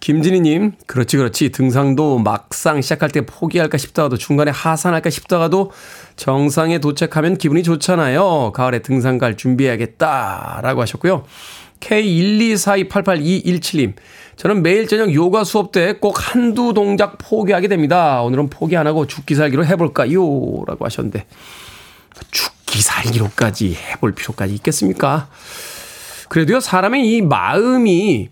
[0.00, 1.48] 김진희님, 그렇지, 그렇지.
[1.50, 5.70] 등산도 막상 시작할 때 포기할까 싶다가도 중간에 하산할까 싶다가도
[6.16, 8.50] 정상에 도착하면 기분이 좋잖아요.
[8.52, 10.58] 가을에 등산 갈 준비해야겠다.
[10.62, 11.22] 라고 하셨고요.
[11.78, 13.92] K124288217님,
[14.36, 18.22] 저는 매일 저녁 요가 수업 때 꼭 한두 동작 포기하게 됩니다.
[18.22, 20.20] 오늘은 포기 안 하고 죽기 살기로 해볼까요?
[20.66, 21.26] 라고 하셨는데,
[22.32, 25.28] 죽 기 살기로까지 해볼 필요까지 있겠습니까?
[26.30, 28.30] 그래도요, 사람의 이 마음이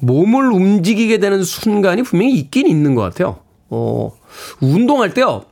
[0.00, 3.40] 몸을 움직이게 되는 순간이 분명히 있긴 있는 것 같아요.
[3.68, 4.10] 어,
[4.60, 5.44] 운동할 때요,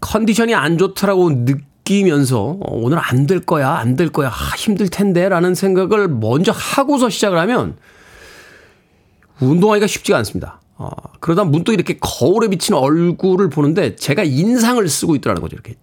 [0.00, 5.28] 컨디션이 안 좋더라고 느끼면서, 어, 오늘 안 될 거야, 안 될 거야, 아, 힘들 텐데,
[5.30, 7.78] 라는 생각을 먼저 하고서 시작을 하면,
[9.40, 10.60] 운동하기가 쉽지가 않습니다.
[10.76, 15.76] 어, 그러다 문득 이렇게 거울에 비친 얼굴을 보는데, 제가 인상을 쓰고 있더라는 거죠, 이렇게.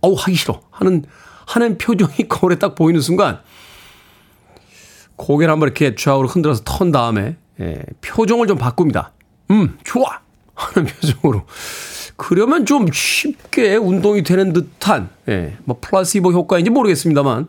[0.00, 0.60] 어우, 하기 싫어.
[0.70, 1.04] 하는,
[1.46, 3.40] 하는 표정이 거울에 딱 보이는 순간,
[5.16, 9.12] 고개를 한번 이렇게 좌우로 흔들어서 턴 다음에 예, 표정을 좀 바꿉니다.
[9.50, 10.20] 음, 좋아!
[10.54, 11.44] 하는 표정으로
[12.16, 17.48] 그러면 좀 쉽게 운동이 되는 듯한, 예, 뭐 플라시보 효과인지 모르겠습니다만,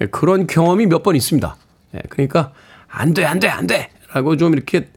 [0.00, 1.56] 예, 그런 경험이 몇 번 있습니다.
[1.94, 2.52] 예, 그러니까,
[2.88, 3.90] 안 돼, 안 돼, 안 돼!
[4.12, 4.88] 라고 좀 이렇게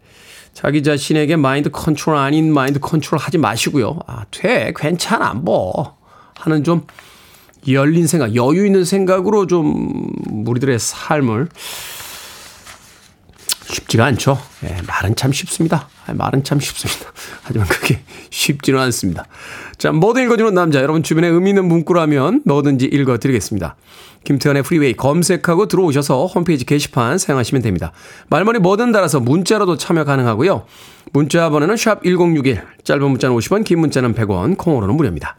[0.54, 4.00] 자기 자신에게 마인드 컨트롤 아닌 마인드 컨트롤 하지 마시고요.
[4.08, 5.98] 아, 돼, 괜찮아, 뭐.
[6.40, 6.84] 하는 좀
[7.68, 10.08] 열린 생각, 여유 있는 생각으로 좀
[10.46, 11.50] 우리들의 삶을
[13.68, 14.40] 쉽지가 않죠.
[14.64, 15.90] 예, 말은 참 쉽습니다.
[16.08, 17.12] 아, 말은 참 쉽습니다.
[17.44, 19.26] 하지만 그게 쉽지는 않습니다.
[19.78, 20.82] 자, 뭐든 읽어주는 남자.
[20.82, 23.76] 여러분 주변에 의미 있는 문구라면 뭐든지 읽어드리겠습니다.
[24.24, 27.92] 김태훈의 Freeway 검색하고 들어오셔서 홈페이지 게시판 사용하시면 됩니다.
[28.30, 30.66] 말머리 뭐든 달아서 문자로도 참여 가능하고요.
[31.14, 35.38] 문자 번호는 샵 1061, 짧은 문자는 50원, 긴 문자는 100원, 콩으로는 무료입니다.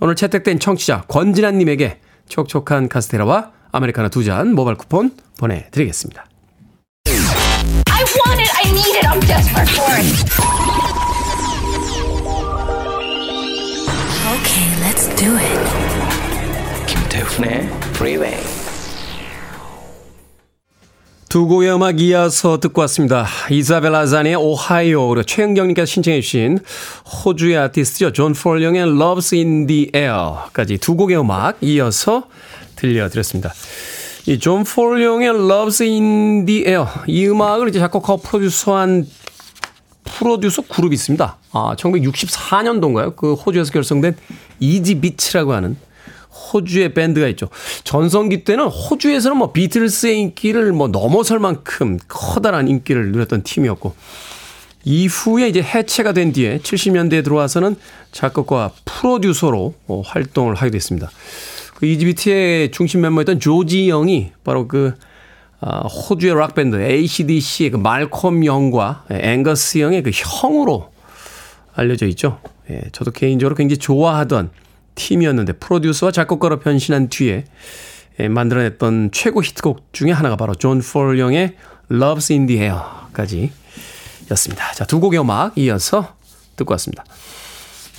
[0.00, 6.26] 오늘 채택된 청취자 권진아님에게 촉촉한 카스테라와 아메리카노 두 잔 모바일 쿠폰 보내드리겠습니다.
[7.06, 8.50] I want it.
[8.54, 9.06] I need it.
[9.06, 10.08] I'm desperate for it.
[14.38, 16.86] Okay, let's do it.
[16.86, 18.57] 김태훈의 Freeway.
[21.28, 23.26] 두 곡의 음악 이어서 듣고 왔습니다.
[23.50, 26.58] 이사벨라 잔의 오하이오 그리고 최은경님께서 신청해 주신
[27.04, 28.12] 호주의 아티스트죠.
[28.12, 32.24] 존 폴 영의 Love Is in the Air까지 두 곡의 음악 이어서
[32.76, 33.52] 들려드렸습니다.
[34.26, 39.06] 이 존 폴 영의 Love Is in the Air 이 음악을 이제 작곡하고 프로듀서한
[40.04, 41.36] 프로듀서 그룹이 있습니다.
[41.52, 43.16] 아, 1964년도인가요?
[43.16, 44.16] 그 호주에서 결성된
[44.60, 45.76] 이지 비치라고 하는
[46.52, 47.48] 호주의 밴드가 있죠.
[47.84, 53.94] 전성기 때는 호주에서는 뭐 비틀스의 인기를 뭐 넘어설 만큼 커다란 인기를 누렸던 팀이었고
[54.84, 57.76] 이후에 이제 해체가 된 뒤에 70년대에 들어와서는
[58.12, 61.10] 작곡과 프로듀서로 어, 활동을 하게 됐습니다.
[61.74, 64.94] 그 이지비트의 중심 멤버였던 조지 영이 바로 그
[65.60, 70.92] 아, 호주의 락밴드 ACDC의 그 말콤 영과 앵거스 영의 그 형으로
[71.74, 72.40] 알려져 있죠.
[72.70, 74.50] 예, 저도 개인적으로 굉장히 좋아하던
[74.98, 77.44] 팀이었는데 프로듀서와 작곡가로 변신한 뒤에
[78.20, 81.54] 예, 만들어냈던 최고 히트곡 중에 하나가 바로 존 폴 영의
[81.90, 83.52] Love Is in the Air까지
[84.32, 84.72] 였습니다.
[84.72, 86.16] 자, 두 곡의 음악 이어서
[86.56, 87.04] 듣고 왔습니다.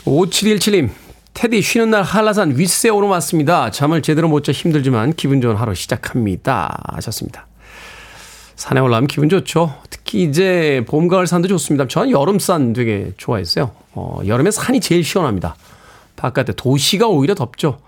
[0.05, 0.89] 5717님,
[1.33, 3.71] 테디 쉬는 날 한라산 윗세 오름 왔습니다.
[3.71, 6.83] 잠을 제대로 못 자 힘들지만 기분 좋은 하루 시작합니다.
[6.95, 7.47] 하셨습니다.
[8.55, 9.73] 산에 올라가면 기분 좋죠.
[9.89, 11.87] 특히 이제 봄, 가을 산도 좋습니다.
[11.87, 13.71] 저는 여름 산 되게 좋아했어요.
[13.93, 15.55] 어, 여름에 산이 제일 시원합니다.
[16.19, 17.79] 바깥에 도시가 오히려 덥죠.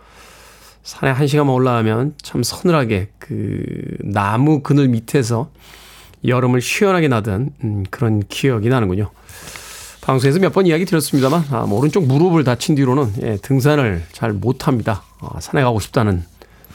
[0.83, 3.61] 산에 한 시간만 올라가면 참 서늘하게 그
[3.99, 5.49] 나무 그늘 밑에서
[6.25, 9.09] 여름을 시원하게 나던 음, 그런 기억이 나는군요.
[10.01, 15.03] 방송에서 몇 번 이야기 드렸습니다만 아, 뭐 오른쪽 무릎을 다친 뒤로는 예, 등산을 잘 못합니다.
[15.19, 16.23] 아, 산에 가고 싶다는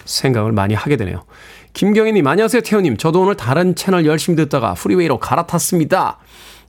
[0.04, 1.24] 생각을 많이 하게 되네요.
[1.72, 2.96] 김경희님 안녕하세요 태훈님.
[2.98, 6.18] 저도 오늘 다른 채널 열심히 듣다가 Freeway로 갈아탔습니다.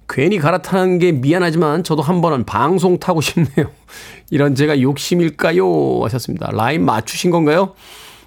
[0.10, 3.72] 괜히 갈아타는 게 미안하지만 저도 한 번은 방송 타고 싶네요.
[4.30, 6.02] 이런 제가 욕심일까요?
[6.04, 6.50] 하셨습니다.
[6.52, 7.74] 라임 맞추신 건가요?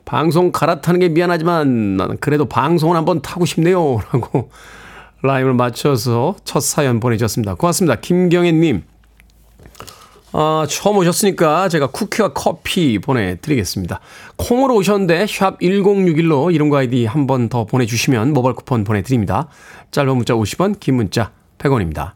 [0.05, 4.01] 방송 갈아타는 게 미안하지만 나는 그래도 방송을 한번 타고 싶네요.
[4.13, 4.51] 라고
[5.23, 7.55] 라임을 맞춰서 첫 사연 보내주셨습니다.
[7.55, 7.97] 고맙습니다.
[8.01, 8.83] 김경애님.
[10.33, 14.01] 아, 처음 오셨으니까 제가 쿠키와 커피 보내드리겠습니다.
[14.37, 19.49] 콩으로 오셨는데 샵 1061로 이름과 아이디 한 번 더 보내주시면 모바일 쿠폰 보내드립니다.
[19.91, 22.13] 짧은 문자 50원, 긴 문자 100원입니다.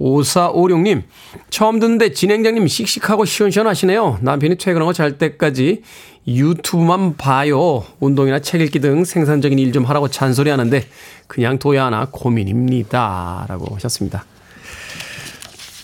[0.00, 1.02] 5456님,
[1.50, 4.18] 처음 듣는데 진행자님 씩씩하고 시원시원하시네요.
[4.22, 5.82] 남편이 퇴근하고 잘 때까지
[6.26, 7.84] 유튜브만 봐요.
[8.00, 10.86] 운동이나 책 읽기 등 생산적인 일 좀 하라고 잔소리 하는데
[11.26, 13.44] 그냥 둬야 하나 고민입니다.
[13.48, 14.24] 라고 하셨습니다.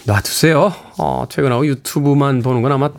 [0.07, 0.73] 놔두세요.
[0.99, 2.91] 어, 퇴근하고 유튜브만 보는 건 아마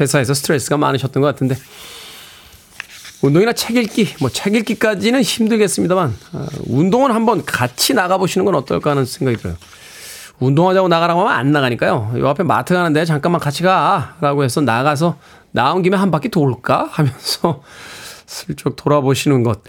[0.00, 1.56] 회사에서 스트레스가 많으셨던 것 같은데
[3.22, 9.04] 운동이나 책 읽기, 뭐 책 읽기까지는 힘들겠습니다만 어, 운동은 한번 같이 나가보시는 건 어떨까 하는
[9.04, 9.56] 생각이 들어요.
[10.40, 12.14] 운동하자고 나가라고 하면 안 나가니까요.
[12.18, 14.16] 요 앞에 마트 가는데 잠깐만 같이 가.
[14.20, 15.16] 라고 해서 나가서
[15.52, 16.88] 나온 김에 한 바퀴 돌까?
[16.90, 17.62] 하면서
[18.26, 19.60] 슬쩍 돌아보시는 것.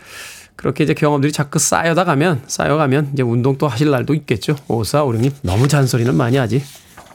[0.56, 4.56] 그렇게 이제 경험들이 자꾸 쌓여다 가면, 쌓여가면 이제 운동 또 하실 날도 있겠죠.
[4.68, 6.64] 오사오령님, 너무 잔소리는 많이 하지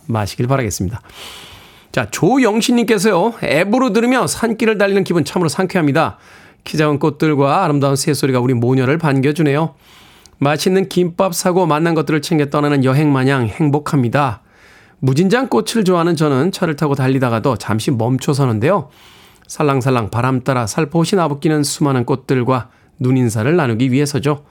[0.06, 1.00] 마시길 바라겠습니다.
[1.92, 6.18] 자, 조영신님께서요, 앱으로 들으며 산길을 달리는 기분 참으로 상쾌합니다.
[6.64, 9.74] 키 작은 꽃들과 아름다운 새소리가 우리 모녀를 반겨주네요.
[10.38, 14.42] 맛있는 김밥 사고 만난 것들을 챙겨 떠나는 여행 마냥 행복합니다.
[15.00, 18.90] 무진장 꽃을 좋아하는 저는 차를 타고 달리다가도 잠시 멈춰서는데요.
[19.46, 24.44] 살랑살랑 바람 따라 살포시 나부끼는 수많은 꽃들과 눈인사를 나누기 위해서죠.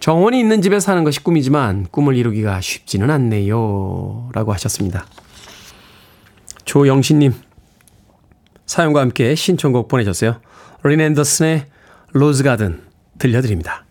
[0.00, 4.30] 정원이 있는 집에 사는 것이 꿈이지만 꿈을 이루기가 쉽지는 않네요.
[4.32, 5.06] 라고 하셨습니다.
[6.64, 7.34] 조영신님
[8.66, 10.40] 사연과 함께 신청곡 보내셨어요.
[10.82, 11.66] 린 앤더슨의
[12.12, 12.82] 로즈가든
[13.18, 13.84] 들려드립니다.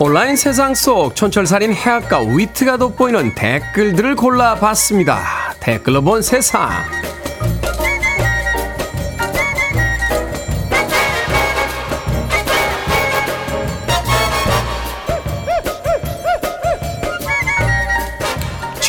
[0.00, 5.54] 온라인 세상 속 천철살인 해악과 위트가 돋보이는 댓글들을 골라봤습니다.
[5.58, 6.70] 댓글로 본 세상.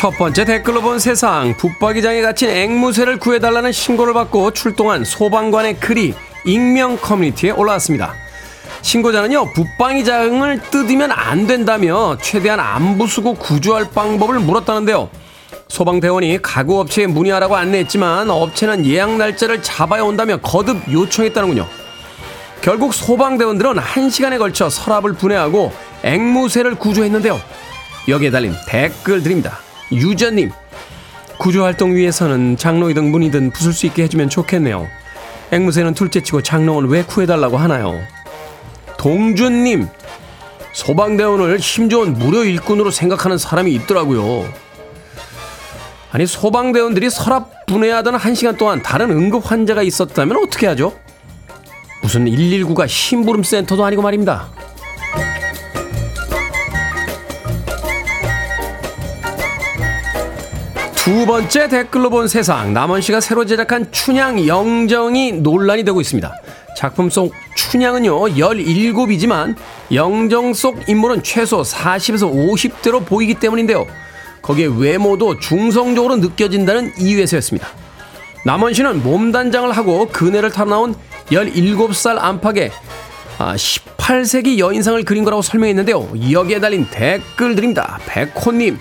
[0.00, 6.14] 첫 번째 댓글로 본 세상 붙박이장에 갇힌 앵무새를 구해달라는 신고를 받고 출동한 소방관의 글이
[6.46, 8.14] 익명 커뮤니티에 올라왔습니다.
[8.80, 15.10] 신고자는요 붙박이장을 뜯으면 안 된다며 최대한 안 부수고 구조할 방법을 물었다는데요.
[15.68, 21.66] 소방대원이 가구업체에 문의하라고 안내했지만 업체는 예약 날짜를 잡아야 온다며 거듭 요청했다는군요.
[22.62, 25.70] 결국 소방대원들은 1시간에 걸쳐 서랍을 분해하고
[26.04, 27.38] 앵무새를 구조했는데요.
[28.08, 29.58] 여기에 달린 댓글 드립니다.
[29.92, 30.50] 유저님,
[31.38, 34.86] 구조활동 위해서는 장롱이든 문이든 부술 수 있게 해주면 좋겠네요.
[35.52, 38.00] 앵무새는 둘째치고 장롱은 왜 구해달라고 하나요?
[38.98, 39.88] 동준님,
[40.72, 44.52] 소방대원을 힘 좋은 무료 일꾼으로 생각하는 사람이 있더라고요.
[46.12, 50.92] 아니, 소방대원들이 서랍 분해하던 한 시간 동안 다른 응급 환자가 있었다면 어떻게 하죠?
[52.02, 54.48] 무슨 119가 심부름 센터도 아니고 말입니다.
[61.10, 66.32] 두 번째 댓글로 본 세상 남원 씨가 새로 제작한 춘향 영정이 논란이 되고 있습니다.
[66.76, 69.56] 작품 속 춘향은요 17이지만
[69.92, 73.88] 영정 속 인물은 최소 40에서 50대로 보이기 때문인데요.
[74.40, 77.66] 거기에 외모도 중성적으로 느껴진다는 이유에서였습니다.
[78.46, 80.94] 남원 씨는 몸단장을 하고 그네를 타러 나온
[81.32, 82.70] 17살 안팎의
[83.36, 86.30] 18세기 여인상을 그린 거라고 설명했는데요.
[86.30, 87.98] 여기에 달린 댓글들입니다.
[88.06, 88.78] 백호님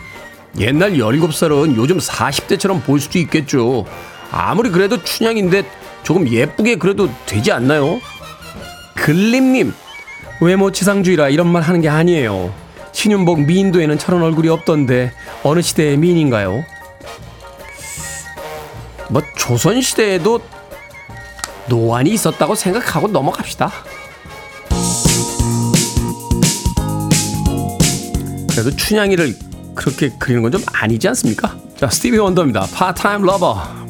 [0.57, 3.85] 옛날 17살은 요즘 40대처럼 보일 수도 있겠죠.
[4.31, 5.63] 아무리 그래도 춘향인데
[6.03, 7.99] 조금 예쁘게 그래도 되지 않나요?
[8.95, 9.73] 글림님,
[10.41, 12.53] 외모 지상주의라 이런 말 하는 게 아니에요.
[12.91, 16.65] 신윤복 미인도에는 저런 얼굴이 없던데 어느 시대의 미인인가요?
[19.09, 20.41] 뭐 조선시대에도
[21.67, 23.71] 노안이 있었다고 생각하고 넘어갑시다.
[28.49, 29.48] 그래도 춘향이를
[29.79, 31.55] 그렇게 그리는 건 좀 아니지 않습니까?
[31.77, 32.67] 자, 스티비 원더입니다.
[32.73, 33.88] 파타임 러버.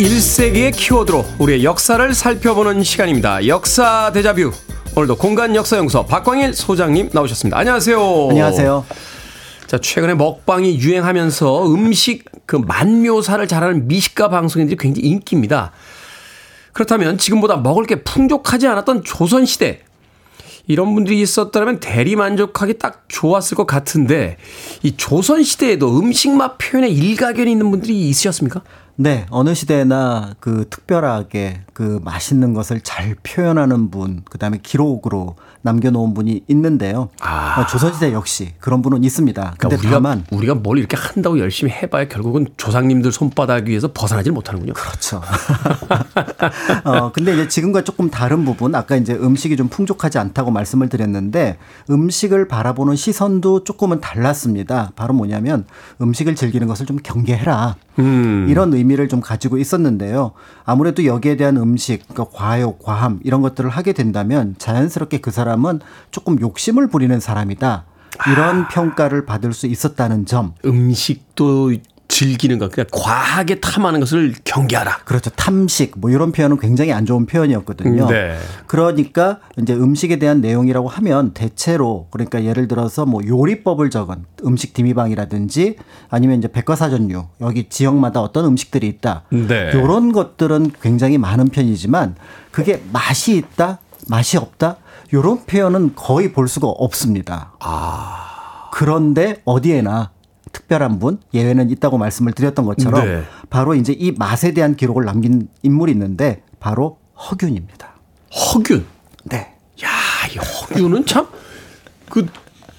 [0.00, 3.46] 21세기의 키워드로 우리의 역사를 살펴보는 시간입니다.
[3.46, 4.50] 역사 대자뷰.
[4.96, 7.58] 오늘도 공간 역사 연구소 박광일 소장님 나오셨습니다.
[7.58, 8.28] 안녕하세요.
[8.30, 8.86] 안녕하세요.
[9.66, 15.72] 자, 최근에 먹방이 유행하면서 음식 그 만묘사를 잘하는 미식가 방송인들이 굉장히 인기입니다.
[16.72, 19.80] 그렇다면 지금보다 먹을 게 풍족하지 않았던 조선 시대.
[20.66, 24.38] 이런 분들이 있었다면 대리 만족하기 딱 좋았을 것 같은데
[24.82, 28.62] 이 조선 시대에도 음식 맛 표현에 일가견이 있는 분들이 있으셨습니까?
[29.02, 36.12] 네, 어느 시대나 그 특별하게 그 맛있는 것을 잘 표현하는 분, 그 다음에 기록으로 남겨놓은
[36.12, 37.08] 분이 있는데요.
[37.22, 37.62] 아.
[37.62, 39.54] 어, 조선시대 역시 그런 분은 있습니다.
[39.56, 44.32] 근데 그러니까 우리가, 다만 우리가 뭘 이렇게 한다고 열심히 해봐야 결국은 조상님들 손바닥 위에서 벗어나질
[44.32, 44.74] 못하는군요.
[44.74, 45.22] 그렇죠.
[46.84, 51.56] 어, 근데 이제 지금과 조금 다른 부분, 아까 이제 음식이 좀 풍족하지 않다고 말씀을 드렸는데
[51.88, 54.92] 음식을 바라보는 시선도 조금은 달랐습니다.
[54.94, 55.64] 바로 뭐냐면
[56.02, 57.76] 음식을 즐기는 것을 좀 경계해라.
[57.98, 58.46] 음.
[58.48, 60.32] 이런 의미 를 좀 가지고 있었는데요.
[60.64, 65.80] 아무래도 여기에 대한 음식, 그러니까 과욕, 과함 이런 것들을 하게 된다면 자연스럽게 그 사람은
[66.10, 67.84] 조금 욕심을 부리는 사람이다.
[68.28, 70.54] 이런 평가를 받을 수 있었다는 점.
[70.64, 71.72] 음식도
[72.10, 74.98] 즐기는 것, 그러니까 과하게 탐하는 것을 경계하라.
[75.04, 75.30] 그렇죠.
[75.30, 78.08] 탐식 뭐 이런 표현은 굉장히 안 좋은 표현이었거든요.
[78.08, 78.36] 네.
[78.66, 85.76] 그러니까 이제 음식에 대한 내용이라고 하면 대체로 그러니까 예를 들어서 뭐 요리법을 적은 음식 디미방이라든지
[86.10, 89.22] 아니면 이제 백과사전류 여기 지역마다 어떤 음식들이 있다.
[89.30, 89.72] 네.
[89.72, 92.16] 요런 것들은 굉장히 많은 편이지만
[92.50, 94.76] 그게 맛이 있다, 맛이 없다.
[95.12, 97.52] 요런 표현은 거의 볼 수가 없습니다.
[98.72, 100.10] 그런데 어디에나
[100.52, 103.22] 특별한 분 예외는 있다고 말씀을 드렸던 것처럼 네.
[103.50, 107.94] 바로 이제 이 맛에 대한 기록을 남긴 인물이 있는데 바로 허균입니다.
[108.30, 108.84] 허균.
[109.24, 109.54] 네.
[109.82, 109.88] 야,
[110.32, 111.26] 이 허균은 참,
[112.08, 112.26] 그,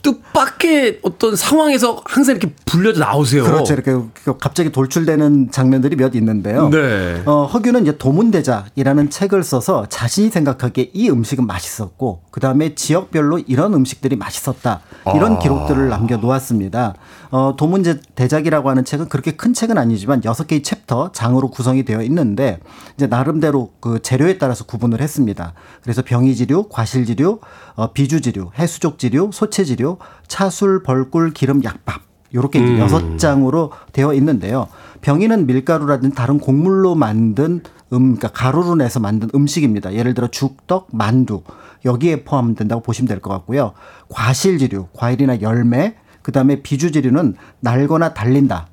[0.01, 3.43] 뜻밖의 어떤 상황에서 항상 이렇게 불려져 나오세요.
[3.43, 3.73] 그렇죠.
[3.73, 3.93] 이렇게
[4.39, 6.69] 갑자기 돌출되는 장면들이 몇 있는데요.
[6.69, 7.21] 네.
[7.25, 13.73] 어, 허균은 이제 도문대작이라는 책을 써서 자신이 생각하기에 이 음식은 맛있었고 그 다음에 지역별로 이런
[13.73, 14.81] 음식들이 맛있었다
[15.15, 15.39] 이런 아.
[15.39, 16.95] 기록들을 남겨 놓았습니다.
[17.31, 22.59] 어, 도문대작이라고 하는 책은 그렇게 큰 책은 아니지만 여섯 개의 챕터 장으로 구성이 되어 있는데
[22.95, 25.53] 이제 나름대로 그 재료에 따라서 구분을 했습니다.
[25.81, 27.39] 그래서 병이지류, 과실지류,
[27.75, 29.90] 어, 비주지류, 해수족지류, 소체지류,
[30.27, 32.01] 차술, 벌꿀, 기름, 약밥.
[32.33, 32.79] 요렇게 음.
[32.79, 34.67] 여섯 장으로 되어 있는데요.
[35.01, 37.61] 병이는 밀가루라든지 다른 곡물로 만든
[37.91, 39.93] 음, 그러니까 가루로 내서 만든 음식입니다.
[39.93, 41.43] 예를 들어 죽떡, 만두
[41.83, 43.73] 여기에 포함된다고 보시면 될 것 같고요.
[44.09, 48.67] 과실지류, 과일이나 열매, 그 다음에 비주지류는 날거나 달린다.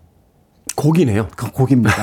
[0.77, 1.27] 고기네요.
[1.35, 1.93] 그 고기입니다.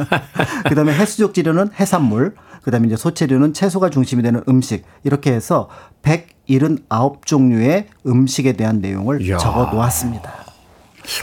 [0.68, 4.84] 그 다음에 해수족 지류는 해산물, 그 다음에 이제 소체류는 채소가 중심이 되는 음식.
[5.04, 5.68] 이렇게 해서
[6.02, 9.38] 179종류의 음식에 대한 내용을 이야.
[9.38, 10.49] 적어 놓았습니다.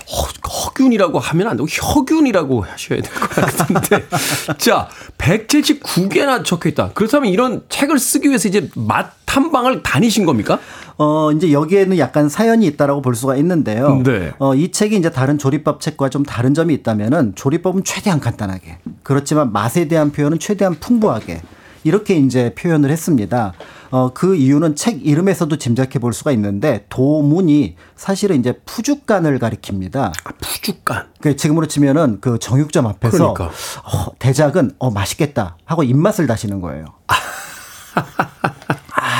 [0.09, 4.05] 허, 허균이라고 하면 안 되고 혁균이라고 하셔야 될 것 같은데.
[4.57, 6.91] 자, 179개나 적혀 있다.
[6.93, 10.59] 그렇다면 이런 책을 쓰기 위해서 이제 맛 탐방을 다니신 겁니까?
[10.97, 14.01] 어, 이제 여기에는 약간 사연이 있다라고 볼 수가 있는데요.
[14.03, 14.31] 네.
[14.39, 18.79] 어, 이 책이 이제 다른 조리법 책과 좀 다른 점이 있다면은 조리법은 최대한 간단하게.
[19.03, 21.41] 그렇지만 맛에 대한 표현은 최대한 풍부하게.
[21.83, 23.53] 이렇게 이제 표현을 했습니다.
[23.89, 29.97] 어, 그 이유는 책 이름에서도 짐작해 볼 수가 있는데 도문이 사실은 이제 푸죽간을 가리킵니다.
[29.97, 31.07] 아, 푸죽간.
[31.21, 33.45] 그 지금으로 치면은 그 정육점 앞에서 그러니까.
[33.45, 36.85] 어, 대작은 어 맛있겠다 하고 입맛을 다시는 거예요.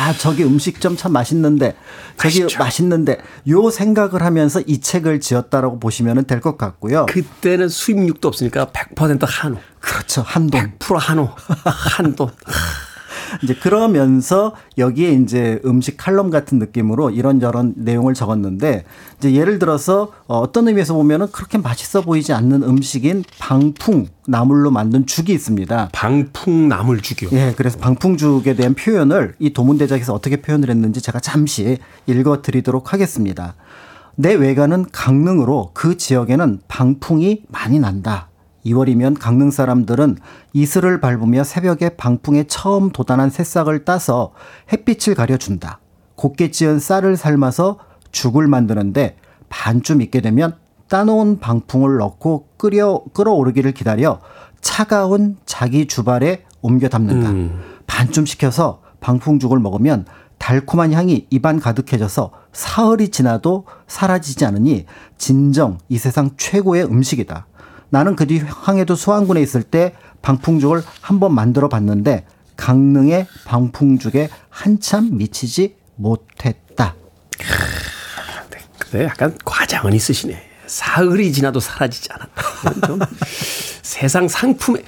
[0.07, 1.75] 아 저기 음식점 참 맛있는데
[2.17, 2.59] 저기 맛있죠.
[2.59, 3.17] 맛있는데
[3.49, 7.07] 요 생각을 하면서 이 책을 지었다라고 보시면 될 것 같고요.
[7.07, 9.57] 그때는 수입육도 없으니까 100% 한우.
[9.81, 11.27] 그렇죠 한돈 100% 한우.
[11.65, 12.29] 한돈.
[13.43, 18.83] 이제 그러면서 여기에 이제 음식 칼럼 같은 느낌으로 이런저런 내용을 적었는데
[19.17, 25.05] 이제 예를 들어서 어, 어떤 의미에서 보면은 그렇게 맛있어 보이지 않는 음식인 방풍 나물로 만든
[25.05, 25.89] 죽이 있습니다.
[25.93, 27.29] 방풍 나물 죽이요.
[27.33, 33.55] 예, 그래서 방풍죽에 대한 표현을 이 도문대작에서 어떻게 표현을 했는지 제가 잠시 읽어 드리도록 하겠습니다.
[34.15, 38.29] 내 외가는 강릉으로 그 지역에는 방풍이 많이 난다.
[38.67, 40.17] 2월이면 강릉 사람들은
[40.53, 44.31] 이슬을 밟으며 새벽에 방풍에 처음 돋아난 새싹을 따서
[44.71, 45.79] 햇빛을 가려준다.
[46.15, 47.79] 곱게 찌은 쌀을 삶아서
[48.11, 49.17] 죽을 만드는데
[49.49, 50.55] 반쯤 익게 되면
[50.89, 54.19] 따놓은 방풍을 넣고 끓여 끓어오르기를 기다려
[54.61, 57.53] 차가운 자기 주발에 옮겨 담는다.
[57.85, 60.05] 반쯤 식혀서 방풍죽을 먹으면
[60.37, 64.85] 달콤한 향이 입안 가득해져서 사흘이 지나도 사라지지 않으니
[65.17, 67.47] 진정 이 세상 최고의 음식이다.
[67.89, 72.25] 나는 그 뒤 황해도 수안군에 있을 때 방풍죽을 한 번 만들어 봤는데
[72.57, 76.95] 강릉의 방풍죽에 한참 미치지 못했다.
[78.79, 80.41] 근데 약간 과장은 있으시네.
[80.65, 83.07] 사흘이 지나도 사라지지 않았다.
[83.81, 84.81] 세상 상품에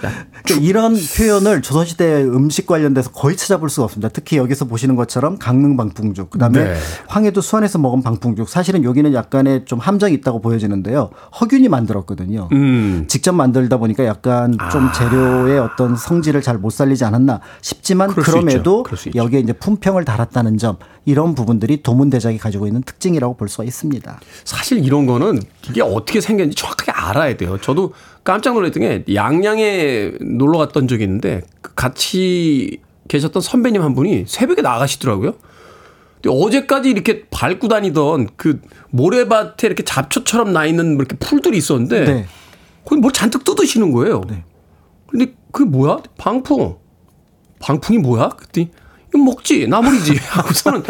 [0.00, 4.08] 그러니까 이런 표현을 조선시대 음식 관련돼서 거의 찾아볼 수가 없습니다.
[4.08, 6.74] 특히 여기서 보시는 것처럼 강릉 방풍죽, 그다음에 네.
[7.06, 8.48] 황해도 수안에서 먹은 방풍죽.
[8.48, 11.10] 사실은 여기는 약간의 좀 함정이 있다고 보여지는데요.
[11.40, 12.48] 허균이 만들었거든요.
[12.52, 13.04] 음.
[13.08, 18.10] 직접 만들다 보니까 약간 좀 재료의 어떤 성질을 잘 못 살리지 않았나 싶지만.
[18.10, 18.84] 그럼에도.
[19.14, 24.20] 여기에 이제 품평을 달았다는 점 이런 부분들이 도문 대작이 가지고 있는 특징이라고 볼 수가 있습니다.
[24.44, 25.40] 사실 이런 거는
[25.70, 27.58] 이게 어떻게 생겼는지 정확하게 알아야 돼요.
[27.60, 27.92] 저도
[28.24, 34.62] 깜짝 놀랐던 게 양양에 놀러 갔던 적이 있는데 그 같이 계셨던 선배님 한 분이 새벽에
[34.62, 35.34] 나가시더라고요.
[36.20, 42.04] 근데 어제까지 이렇게 밟고 다니던 그 모래밭에 이렇게 잡초처럼 나 있는 뭐 이렇게 풀들이 있었는데
[42.04, 42.26] 네.
[42.84, 44.22] 거기 뭘 잔뜩 뜯으시는 거예요.
[45.06, 45.98] 근데 그게 뭐야?
[46.18, 46.76] 방풍.
[47.60, 48.30] 방풍이 뭐야?
[48.30, 48.70] 그랬더니
[49.08, 50.82] 이거 먹지 나물이지 하고서는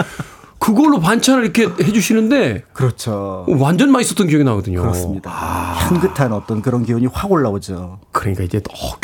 [0.58, 3.46] 그걸로 반찬을 이렇게 해주시는데 그렇죠.
[3.48, 4.82] 완전 맛있었던 기억이 나거든요.
[4.82, 5.30] 그렇습니다.
[5.30, 8.00] 향긋한 어떤 그런 기운이 확 올라오죠.
[8.12, 8.96] 그러니까 이제 어,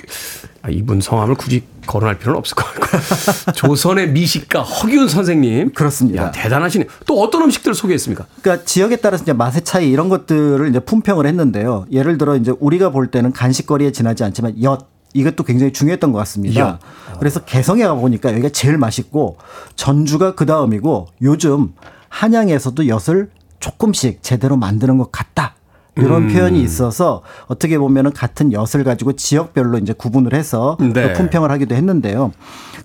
[0.62, 6.24] 아, 이분 성함을 굳이 거론할 필요는 없을 것 같고 조선의 미식가 허기훈 선생님 그렇습니다.
[6.24, 6.86] 야, 대단하시네.
[7.06, 8.26] 또 어떤 음식들을 소개했습니까?
[8.42, 11.86] 그러니까 지역에 따라서 이제 맛의 차이 이런 것들을 이제 품평을 했는데요.
[11.92, 16.60] 예를 들어 이제 우리가 볼 때는 간식거리에 지나지 않지만 엿 이것도 굉장히 중요했던 것 같습니다.
[16.60, 16.78] 엿.
[17.18, 19.38] 그래서 개성에 가 보니까 여기가 제일 맛있고
[19.76, 21.72] 전주가 그 다음이고 요즘
[22.08, 25.54] 한양에서도 엿을 조금씩 제대로 만드는 것 같다.
[25.96, 26.28] 이런 음.
[26.32, 30.92] 표현이 있어서 어떻게 보면은 같은 엿을 가지고 지역별로 이제 구분을 해서 네.
[30.92, 32.32] 또 품평을 하기도 했는데요.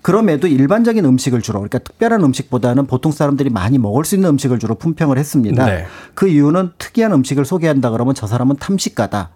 [0.02, 4.76] 그럼에도 일반적인 음식을 주로 그러니까 특별한 음식보다는 보통 사람들이 많이 먹을 수 있는 음식을 주로
[4.76, 5.66] 품평을 했습니다.
[5.66, 5.86] 네.
[6.14, 9.30] 그 이유는 특이한 음식을 소개한다 그러면 저 사람은 탐식가다.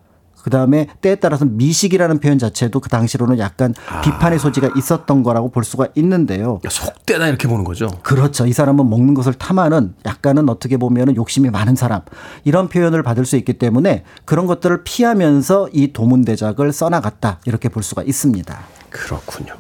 [0.45, 3.73] 그 다음에 때에 따라서 미식이라는 표현 자체도 그 당시로는 약간
[4.05, 6.61] 비판의 소지가 있었던 거라고 볼 수가 있는데요.
[6.69, 7.89] 속되다 이렇게 보는 거죠.
[8.03, 8.47] 그렇죠.
[8.47, 12.03] 이 사람은 먹는 것을 탐하는 약간은 어떻게 보면은 욕심이 많은 사람
[12.45, 18.03] 이런 표현을 받을 수 있기 때문에 그런 것들을 피하면서 이 도문대작을 써나갔다 이렇게 볼 수가
[18.03, 18.59] 있습니다.
[18.91, 19.55] 그렇군요.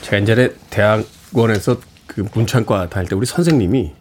[0.00, 1.76] 제가 이전에 대학원에서
[2.08, 3.92] 그 문창과 다닐 때 우리 선생님이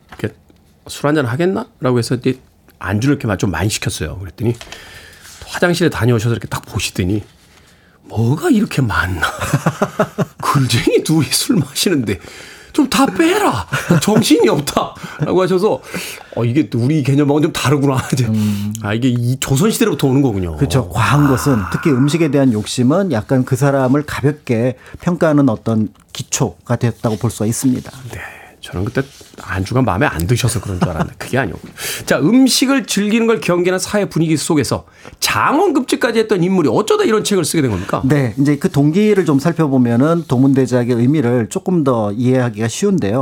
[0.87, 1.67] 술 한잔 하겠나?
[1.79, 2.17] 라고 해서
[2.79, 4.17] 안주를 이렇게 좀 많이 시켰어요.
[4.17, 4.55] 그랬더니
[5.47, 7.23] 화장실에 다녀오셔서 이렇게 딱 보시더니
[8.03, 9.21] 뭐가 이렇게 많나?
[10.41, 12.19] 글쟁이 둘이 술 마시는데
[12.73, 13.67] 좀 다 빼라.
[14.01, 14.93] 정신이 없다.
[15.19, 15.81] 라고 하셔서
[16.35, 17.97] 어, 이게 우리 개념하고는 좀 다르구나.
[18.13, 18.27] 이제
[18.81, 20.55] 아, 이게 이 조선시대로부터 오는 거군요.
[20.57, 20.87] 그렇죠.
[20.89, 27.31] 과한 것은 특히 음식에 대한 욕심은 약간 그 사람을 가볍게 평가하는 어떤 기초가 됐다고 볼
[27.31, 27.91] 수가 있습니다.
[28.11, 28.36] 네.
[28.67, 29.01] 저는 그때
[29.41, 31.73] 안주가 마음에 안 드셔서 그런 줄 알았는데 그게 아니었군요.
[32.05, 34.85] 자, 음식을 즐기는 걸 경계하는 사회 분위기 속에서
[35.21, 38.01] 장원급제까지 했던 인물이 어쩌다 이런 책을 쓰게 된 겁니까?
[38.03, 43.21] 네, 이제 그 동기를 좀 살펴보면은 도문대작의 의미를 조금 더 이해하기가 쉬운데요.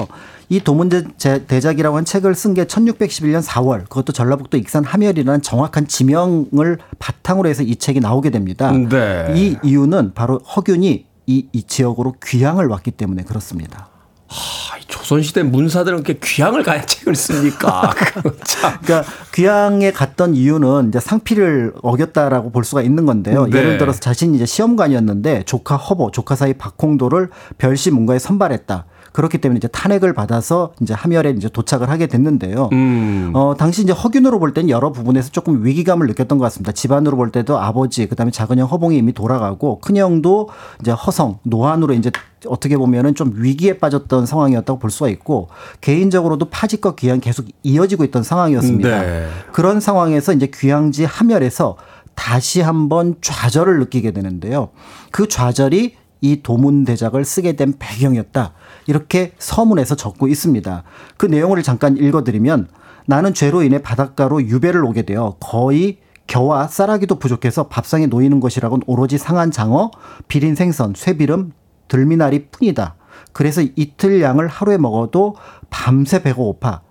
[0.50, 7.50] 이 도문대작이라고 한 책을 쓴 게 1611년 4월, 그것도 전라북도 익산 함열이라는 정확한 지명을 바탕으로
[7.50, 8.72] 해서 이 책이 나오게 됩니다.
[8.72, 9.32] 네.
[9.36, 13.90] 이 이유는 바로 허균이 이, 이 지역으로 귀향을 왔기 때문에 그렇습니다.
[14.36, 17.94] 아, 조선시대 문사들은 그렇게 귀향을 가야 책을 씁니까?
[18.44, 18.78] 참.
[18.84, 23.48] 그러니까 귀향에 갔던 이유는 이제 상피를 어겼다라고 볼 수가 있는 건데요.
[23.48, 23.58] 네.
[23.58, 28.86] 예를 들어서 자신이 이제 시험관이었는데 조카 허보, 조카 사이 박홍도를 별시 문과에 선발했다.
[29.16, 32.70] 그렇기 때문에 이제 탄핵을 받아서 이제 함열에 이제 도착을 하게 됐는데요.
[32.74, 33.32] 음.
[33.34, 36.74] 어, 당시 이제 허균으로 볼 때는 여러 부분에서 조금 위기감을 느꼈던 것 같습니다.
[36.74, 40.50] 집안으로 볼 때도 아버지, 그 다음에 작은 형 허봉이 이미 돌아가고 큰 형도
[40.82, 42.12] 이제 허성, 노안으로 이제
[42.46, 45.48] 어떻게 보면은 좀 위기에 빠졌던 상황이었다고 볼 수가 있고
[45.80, 49.02] 개인적으로도 파직과 귀향 계속 이어지고 있던 상황이었습니다.
[49.02, 49.28] 네.
[49.54, 51.78] 그런 상황에서 이제 귀향지 함열에서
[52.16, 54.72] 다시 한번 좌절을 느끼게 되는데요.
[55.12, 58.54] 그 좌절이 이 도문 대작을 쓰게 된 배경이었다.
[58.88, 60.84] 이렇게 서문에서 적고 있습니다.
[61.18, 62.68] 그 내용을 잠깐 읽어드리면
[63.08, 69.18] 나는 죄로 인해 바닷가로 유배를 오게 되어 거의 겨와 쌀아기도 부족해서 밥상에 놓이는 것이라곤 오로지
[69.18, 69.92] 상한 장어,
[70.28, 71.52] 비린 생선, 쇠비름,
[71.88, 72.96] 들미나리 뿐이다.
[73.32, 75.36] 그래서 이틀 양을 하루에 먹어도
[75.70, 76.82] 밤새 배가 고파.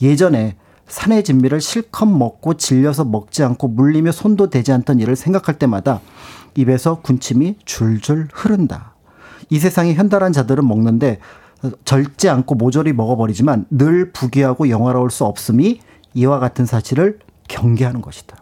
[0.00, 6.00] 예전에 산의 진미를 실컷 먹고 질려서 먹지 않고 물리며 손도 대지 않던 일을 생각할 때마다
[6.54, 8.94] 입에서 군침이 줄줄 흐른다.
[9.50, 11.18] 이 세상에 현달한 자들은 먹는데
[11.84, 15.80] 절지 않고 모조리 먹어버리지만 늘 부귀하고 영화로울 수 없음이
[16.14, 18.36] 이와 같은 사실을 경계하는 것이다.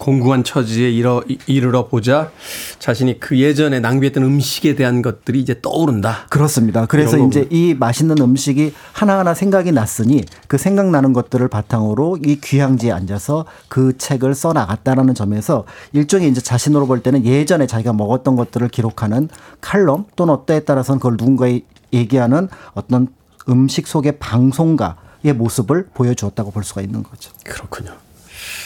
[0.00, 2.30] 공공한 처지에 이르러, 이르러 보자
[2.78, 6.26] 자신이 그 예전에 낭비했던 음식에 대한 것들이 이제 떠오른다.
[6.30, 6.86] 그렇습니다.
[6.86, 13.44] 그래서 이제 이 맛있는 음식이 하나하나 생각이 났으니 그 생각나는 것들을 바탕으로 이 귀향지에 앉아서
[13.68, 19.28] 그 책을 써 나갔다라는 점에서 일종의 이제 자신으로 볼 때는 예전에 자기가 먹었던 것들을 기록하는
[19.60, 21.60] 칼럼 또는 어때에 따라서는 그걸 누군가에
[21.92, 23.08] 얘기하는 어떤
[23.50, 27.32] 음식 속의 방송가의 모습을 보여주었다고 볼 수가 있는 거죠.
[27.44, 27.92] 그렇군요.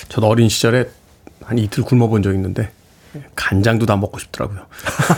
[0.09, 0.89] 저도 어린 시절에
[1.47, 2.71] 한 이틀 굶어본 적 있는데
[3.37, 4.67] 간장도 다 먹고 싶더라고요.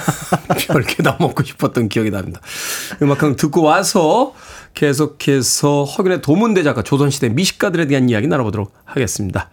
[0.58, 2.40] 별게 다 먹고 싶었던 기억이 납니다.
[3.02, 4.34] 음악 한 듣고 와서
[4.74, 9.48] 계속해서 허균의 도문대 작가 조선시대 미식가들에 대한 이야기 나눠보도록 하겠습니다.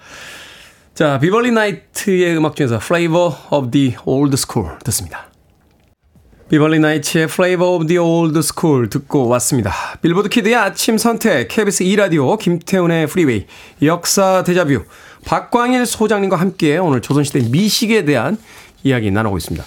[0.93, 5.27] 자, 비벌리 나이트의 음악 중에서 Flavor of the Old School 듣습니다.
[6.49, 9.73] 비벌리 나이트의 Flavor of the Old School 듣고 왔습니다.
[10.01, 13.47] 빌보드 키드의 아침 선택, KBS 2라디오, 김태훈의 Freeway,
[13.81, 14.83] 역사 데자뷰,
[15.25, 18.37] 박광일 소장님과 함께 오늘 조선시대 미식에 대한
[18.83, 19.65] 이야기 나누고 있습니다.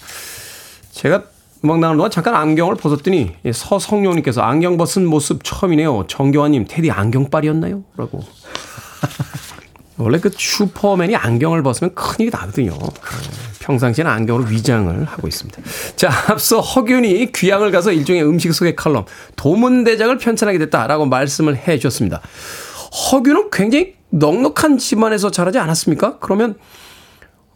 [0.92, 1.24] 제가
[1.64, 6.06] 음악 나가는 동안 잠깐 안경을 벗었더니 서성용님께서 안경 벗은 모습 처음이네요.
[6.08, 7.82] 정교환님, 테디 안경빨이었나요?
[7.96, 8.20] 라고.
[9.98, 12.78] 원래 그 슈퍼맨이 안경을 벗으면 큰일이 나거든요.
[13.60, 15.60] 평상시에는 안경으로 위장을 하고 있습니다.
[15.96, 22.20] 자, 앞서 허균이 귀향을 가서 일종의 음식 속의 칼럼, 도문대작을 편찬하게 됐다라고 말씀을 해 주셨습니다.
[23.10, 26.18] 허균은 굉장히 넉넉한 집안에서 자라지 않았습니까?
[26.18, 26.56] 그러면,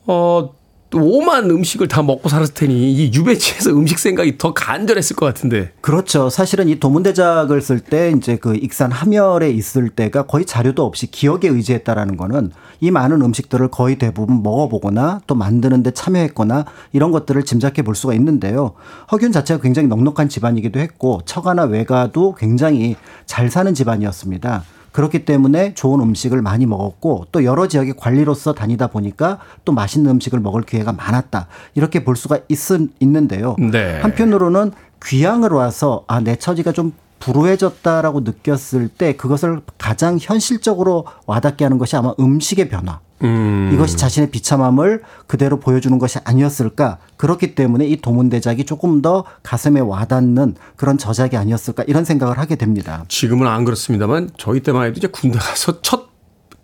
[0.06, 0.50] 어,
[0.92, 5.72] 오만 음식을 다 먹고 살았을 테니 이 유배지에서 음식 생각이 더 간절했을 것 같은데.
[5.80, 6.28] 그렇죠.
[6.28, 11.42] 사실은 이 도문대작을 쓸 때 이제 그 익산 함열에 있을 때가 거의 자료도 없이 기억에
[11.46, 17.94] 의지했다라는 거는 이 많은 음식들을 거의 대부분 먹어보거나 또 만드는데 참여했거나 이런 것들을 짐작해 볼
[17.94, 18.72] 수가 있는데요.
[19.12, 22.96] 허균 자체가 굉장히 넉넉한 집안이기도 했고 처가나 외가도 굉장히
[23.26, 24.64] 잘 사는 집안이었습니다.
[24.92, 30.40] 그렇기 때문에 좋은 음식을 많이 먹었고 또 여러 지역의 관리로서 다니다 보니까 또 맛있는 음식을
[30.40, 31.46] 먹을 기회가 많았다.
[31.74, 32.58] 이렇게 볼 수가 있,
[33.00, 33.56] 있는데요.
[33.58, 34.00] 네.
[34.00, 34.72] 한편으로는
[35.04, 41.96] 귀향을 와서 아, 내 처지가 좀 불우해졌다라고 느꼈을 때 그것을 가장 현실적으로 와닿게 하는 것이
[41.96, 43.00] 아마 음식의 변화.
[43.22, 43.70] 음.
[43.72, 46.98] 이것이 자신의 비참함을 그대로 보여주는 것이 아니었을까.
[47.16, 53.04] 그렇기 때문에 이 도문대작이 조금 더 가슴에 와닿는 그런 저작이 아니었을까 이런 생각을 하게 됩니다.
[53.08, 56.10] 지금은 안 그렇습니다만 저희 때만 해도 이제 군대 가서 첫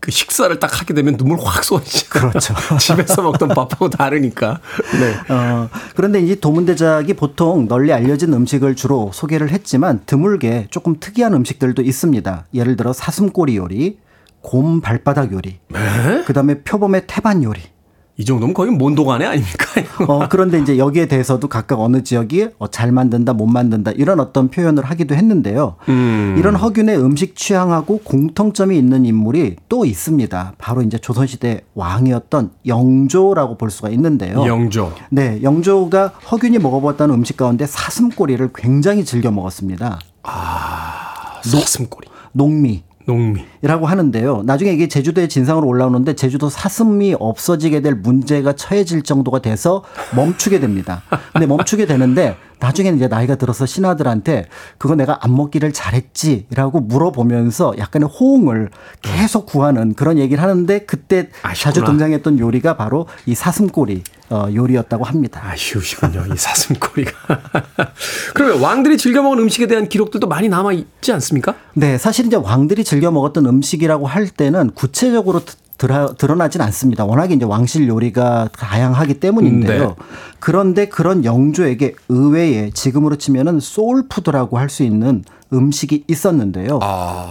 [0.07, 2.09] 그 식사를 딱 하게 되면 눈물 확 쏟아지죠.
[2.11, 2.55] 그렇죠.
[2.79, 4.61] 집에서 먹던 밥하고 다르니까.
[5.01, 5.35] 네.
[5.35, 11.83] 어, 그런데 이 도문대작이 보통 널리 알려진 음식을 주로 소개를 했지만 드물게 조금 특이한 음식들도
[11.83, 12.47] 있습니다.
[12.55, 13.99] 예를 들어 사슴꼬리 요리,
[14.47, 16.23] 곰 발바닥 요리, 네?
[16.25, 17.61] 그다음에 표범의 태반 요리.
[18.17, 19.67] 이 정도면 거의 몬도가네 아닙니까?
[20.07, 24.49] 어, 그런데 이제 여기에 대해서도 각각 어느 지역이 어, 잘 만든다, 못 만든다 이런 어떤
[24.49, 25.75] 표현을 하기도 했는데요.
[25.89, 26.37] 음.
[26.39, 30.55] 이런 허균의 음식 취향하고 공통점이 있는 인물이 또 있습니다.
[30.59, 34.47] 바로 이제 조선시대 왕이었던 영조라고 볼 수가 있는데요.
[34.47, 34.93] 영조.
[35.11, 39.99] 네, 영조가 허균이 먹어봤다는 음식 가운데 사슴꼬리를 굉장히 즐겨 먹었습니다.
[40.23, 42.09] 아, 사슴꼬리.
[42.31, 42.86] 농미.
[43.07, 43.45] 농미.
[43.63, 44.43] 이라고 하는데요.
[44.45, 49.85] 나중에 이게 제주도의 진상으로 올라오는데 제주도 사슴이 없어지게 될 문제가 처해질 정도가 돼서
[50.15, 51.03] 멈추게 됩니다.
[51.33, 54.47] 근데 멈추게 되는데 나중에 이제 나이가 들어서 신하들한테
[54.79, 58.71] 그거 내가 안 먹기를 잘했지라고 물어보면서 약간의 호응을
[59.03, 61.87] 계속 구하는 그런 얘기를 하는데 그때 자주 아쉽구나.
[61.87, 65.41] 등장했던 요리가 바로 이 사슴꼬리 어, 요리였다고 합니다.
[65.45, 66.25] 아쉬우시군요.
[66.33, 67.13] 이 사슴꼬리가.
[68.35, 71.55] 그러면 왕들이 즐겨 먹은 음식에 대한 기록들도 많이 남아 있지 않습니까?
[71.75, 75.43] 네, 사실 이제 왕들이 즐겨 먹었던 음식이라고 할 때는 구체적으로
[75.79, 77.05] 드러, 드러나진 않습니다.
[77.05, 79.89] 워낙에 이제 왕실 요리가 다양하기 때문인데요.
[79.89, 79.95] 네.
[80.39, 86.81] 그런데 그런 영조에게 의외의 지금으로 치면은 소울푸드라고 할 수 있는 음식이 있었는데요.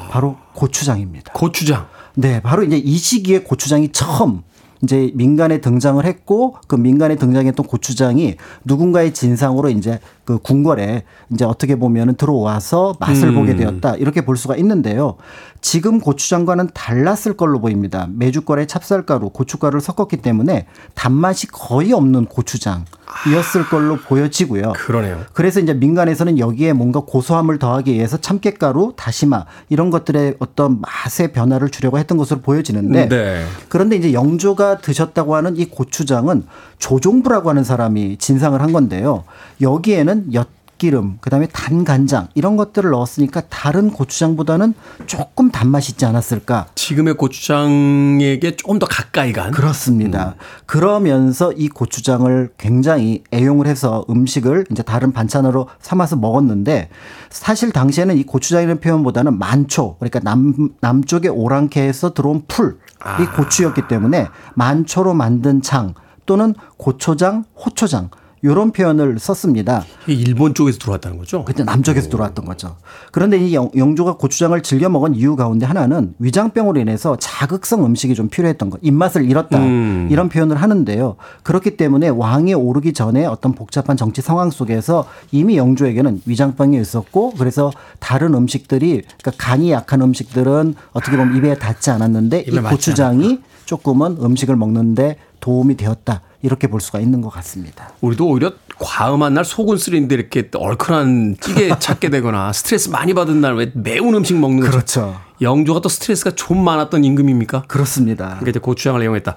[0.10, 1.34] 바로 고추장입니다.
[1.34, 1.88] 고추장.
[2.16, 4.42] 네, 바로 이제 이 시기에 고추장이 처음
[4.82, 11.76] 이제 민간에 등장을 했고 그 민간에 등장했던 고추장이 누군가의 진상으로 이제 그 궁궐에 이제 어떻게
[11.76, 13.36] 보면은 들어와서 맛을 음.
[13.36, 15.18] 보게 되었다 이렇게 볼 수가 있는데요.
[15.62, 18.08] 지금 고추장과는 달랐을 걸로 보입니다.
[18.12, 24.74] 메주가루에 찹쌀가루, 고춧가루를 섞었기 때문에 단맛이 거의 없는 고추장이었을 걸로 보여지고요.
[24.74, 25.22] 그러네요.
[25.34, 31.70] 그래서 이제 민간에서는 여기에 뭔가 고소함을 더하기 위해서 참깨가루, 다시마 이런 것들의 어떤 맛의 변화를
[31.70, 33.46] 주려고 했던 것으로 보여지는데 네.
[33.68, 36.46] 그런데 이제 영조가 드셨다고 하는 이 고추장은
[36.78, 39.24] 조종부라고 하는 사람이 진상을 한 건데요.
[39.62, 44.74] 여기에는 엿기름, 그다음에 단 간장 이런 것들을 넣었으니까 다른 고추장보다는
[45.06, 46.68] 조금 단맛이 있지 않았을까?
[46.76, 49.52] 지금의 고추장에게 조금 더 가까이 간.
[49.52, 50.36] 그렇습니다.
[50.66, 56.90] 그러면서 이 고추장을 굉장히 애용을 해서 음식을 이제 다른 반찬으로 삼아서 먹었는데
[57.30, 65.14] 사실 당시에는 이 고추장이라는 표현보다는 만초 그러니까 남 남쪽의 오랑캐에서 들어온 풀이 고추였기 때문에 만초로
[65.14, 65.94] 만든 장
[66.26, 68.10] 또는 고초장, 호초장
[68.46, 69.84] 이런 표현을 썼습니다.
[70.06, 71.44] 일본 쪽에서 들어왔다는 거죠?
[71.46, 72.76] 그때 남쪽에서 들어왔던 거죠.
[73.12, 78.30] 그런데 이 영- 영조가 고추장을 즐겨 먹은 이유 가운데 하나는 위장병으로 인해서 자극성 음식이 좀
[78.30, 80.08] 필요했던 것, 입맛을 잃었다 음.
[80.12, 81.16] 이런 표현을 하는데요.
[81.42, 87.72] 그렇기 때문에 왕이 오르기 전에 어떤 복잡한 정치 상황 속에서 이미 영조에게는 위장병이 있었고 그래서
[88.00, 93.40] 다른 음식들이 그러니까 간이 약한 음식들은 어떻게 보면 입에 닿지 않았는데 이 입에 맞지 고추장이
[93.66, 97.92] 조금은 음식을 먹는데 도움이 되었다 이렇게 볼 수가 있는 것 같습니다.
[98.02, 103.56] 우리도 오히려 과음한 날 속은 쓰리는데 이렇게 얼큰한 찌개 찾게 되거나 스트레스 많이 받은 날
[103.56, 104.72] 왜 매운 음식 먹는 거죠?
[104.72, 105.16] 그렇죠.
[105.42, 107.64] 영조가 또 스트레스가 좀 많았던 임금입니까?
[107.68, 108.26] 그렇습니다.
[108.26, 109.36] 그러니까 이제 고추장을 이용했다.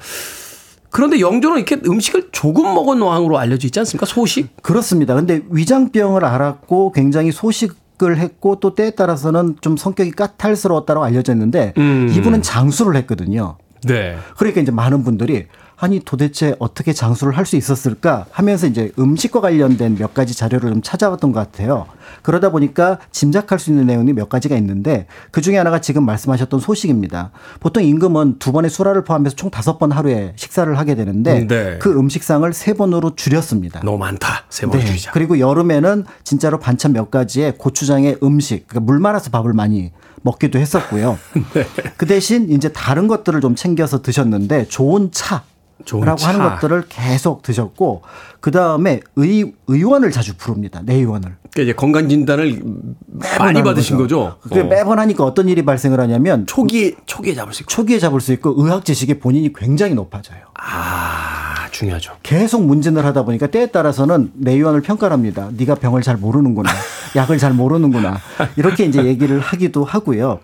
[0.90, 4.06] 그런데 영조는 이렇게 음식을 조금 먹은 왕으로 알려져 있지 않습니까?
[4.06, 4.61] 소식?
[4.62, 5.14] 그렇습니다.
[5.14, 11.72] 근데 위장병을 앓았고 굉장히 소식 을 했고 또 때에 따라서는 좀 성격이 까탈스러웠다고 알려져 있는데
[11.78, 12.09] 음.
[12.16, 13.59] 이분은 장수를 했거든요.
[13.88, 14.16] 네.
[14.36, 15.46] 그러니까 이제 많은 분들이
[15.81, 20.83] 아니 도대체 어떻게 장수를 할 수 있었을까 하면서 이제 음식과 관련된 몇 가지 자료를 좀
[20.83, 21.87] 찾아봤던 것 같아요.
[22.20, 27.31] 그러다 보니까 짐작할 수 있는 내용이 몇 가지가 있는데 그 중에 하나가 지금 말씀하셨던 소식입니다.
[27.61, 31.79] 보통 임금은 두 번의 수라를 포함해서 총 다섯 번 하루에 식사를 하게 되는데 네.
[31.79, 33.81] 그 음식상을 세 번으로 줄였습니다.
[33.83, 34.45] 너무 많다.
[34.51, 34.85] 세번 네.
[34.85, 35.12] 줄이자.
[35.12, 41.18] 그리고 여름에는 진짜로 반찬 몇 가지에 고추장에 음식, 그러니까 물 말아서 밥을 많이 먹기도 했었고요.
[41.55, 41.64] 네.
[41.97, 45.45] 그 대신 이제 다른 것들을 좀 챙겨서 드셨는데 좋은 차.
[45.87, 46.29] 라고 차.
[46.29, 48.03] 하는 것들을 계속 드셨고
[48.41, 52.62] 그 다음에 의 의원을 자주 부릅니다 내 의원을 그러니까 이제 건강 진단을
[53.38, 54.36] 많이 받으신 거죠.
[54.40, 54.64] 그게 어.
[54.64, 57.70] 매번 하니까 어떤 일이 발생을 하냐면 초기에 초기에 잡을 수 있고.
[57.70, 60.40] 초기에 잡을 수 있고 의학 지식이 본인이 굉장히 높아져요.
[60.55, 62.14] 아 중요하죠.
[62.22, 65.51] 계속 문진을 하다 보니까 때에 따라서는 내유한을 평가합니다.
[65.57, 66.70] 네가 병을 잘 모르는구나.
[67.16, 68.18] 약을 잘 모르는구나.
[68.57, 70.40] 이렇게 이제 얘기를 하기도 하고요.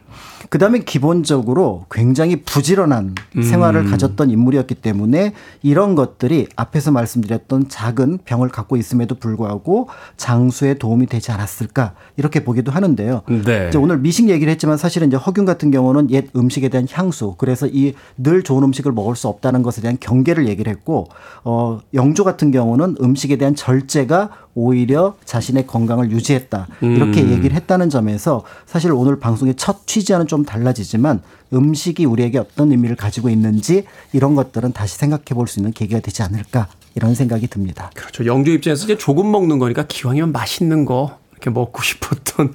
[0.51, 3.43] 그다음에 기본적으로 굉장히 부지런한 음.
[3.43, 5.33] 생활을 가졌던 인물이었기 때문에
[5.63, 12.45] 이런 것들이 앞에서 말씀드렸던 작은 병을 갖고 있음에도 불구하고 장수에 도움 이 되지 않았을까 이렇게
[12.45, 13.23] 보기도 하는데요.
[13.45, 13.69] 네.
[13.69, 17.67] 이제 오늘 미식 얘기를 했지만 사실은 이제 허균 같은 경우는 옛 음식에 대한 향수 그래서
[17.67, 21.09] 이 늘 좋은 음식을 먹을 수 없다는 것에 대한 경계를 얘기를 했고
[21.45, 27.31] 어 영조 같은 경우는 음식에 대한 절제가 오히려 자신의 건강을 유지했다 이렇게 음.
[27.33, 31.21] 얘기를 했다는 점에서 사실 오늘 방송의 첫 취지와는 좀 달라지지만
[31.53, 36.23] 음식이 우리에게 어떤 의미를 가지고 있는지 이런 것들은 다시 생각해 볼 수 있는 계기가 되지
[36.23, 37.91] 않을까 이런 생각이 듭니다.
[37.95, 38.25] 그렇죠.
[38.27, 42.55] 영주 입장에서 이제 조금 먹는 거니까 기왕이면 맛있는 거 이렇게 먹고 싶었던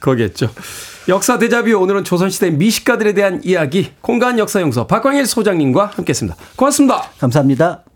[0.00, 0.50] 거겠죠.
[1.08, 6.36] 역사 대자뷰 오늘은 조선시대 미식가들에 대한 이야기 공간 역사 용서 박광일 소장님과 함께했습니다.
[6.56, 7.10] 고맙습니다.
[7.18, 7.87] 감사합니다.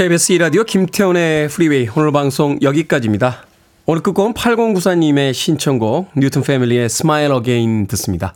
[0.00, 3.44] KBS 2라디오 김태훈의 Freeway 오늘 방송 여기까지입니다.
[3.84, 8.32] 오늘 끝곡은 8094님의 신청곡 뉴튼 패밀리의 Smile Again 듣습니다.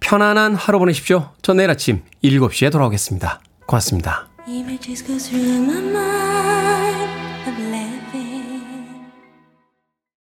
[0.00, 1.32] 편안한 하루 보내십시오.
[1.42, 3.42] 전 내일 아침 7시에 돌아오겠습니다.
[3.66, 4.30] 고맙습니다.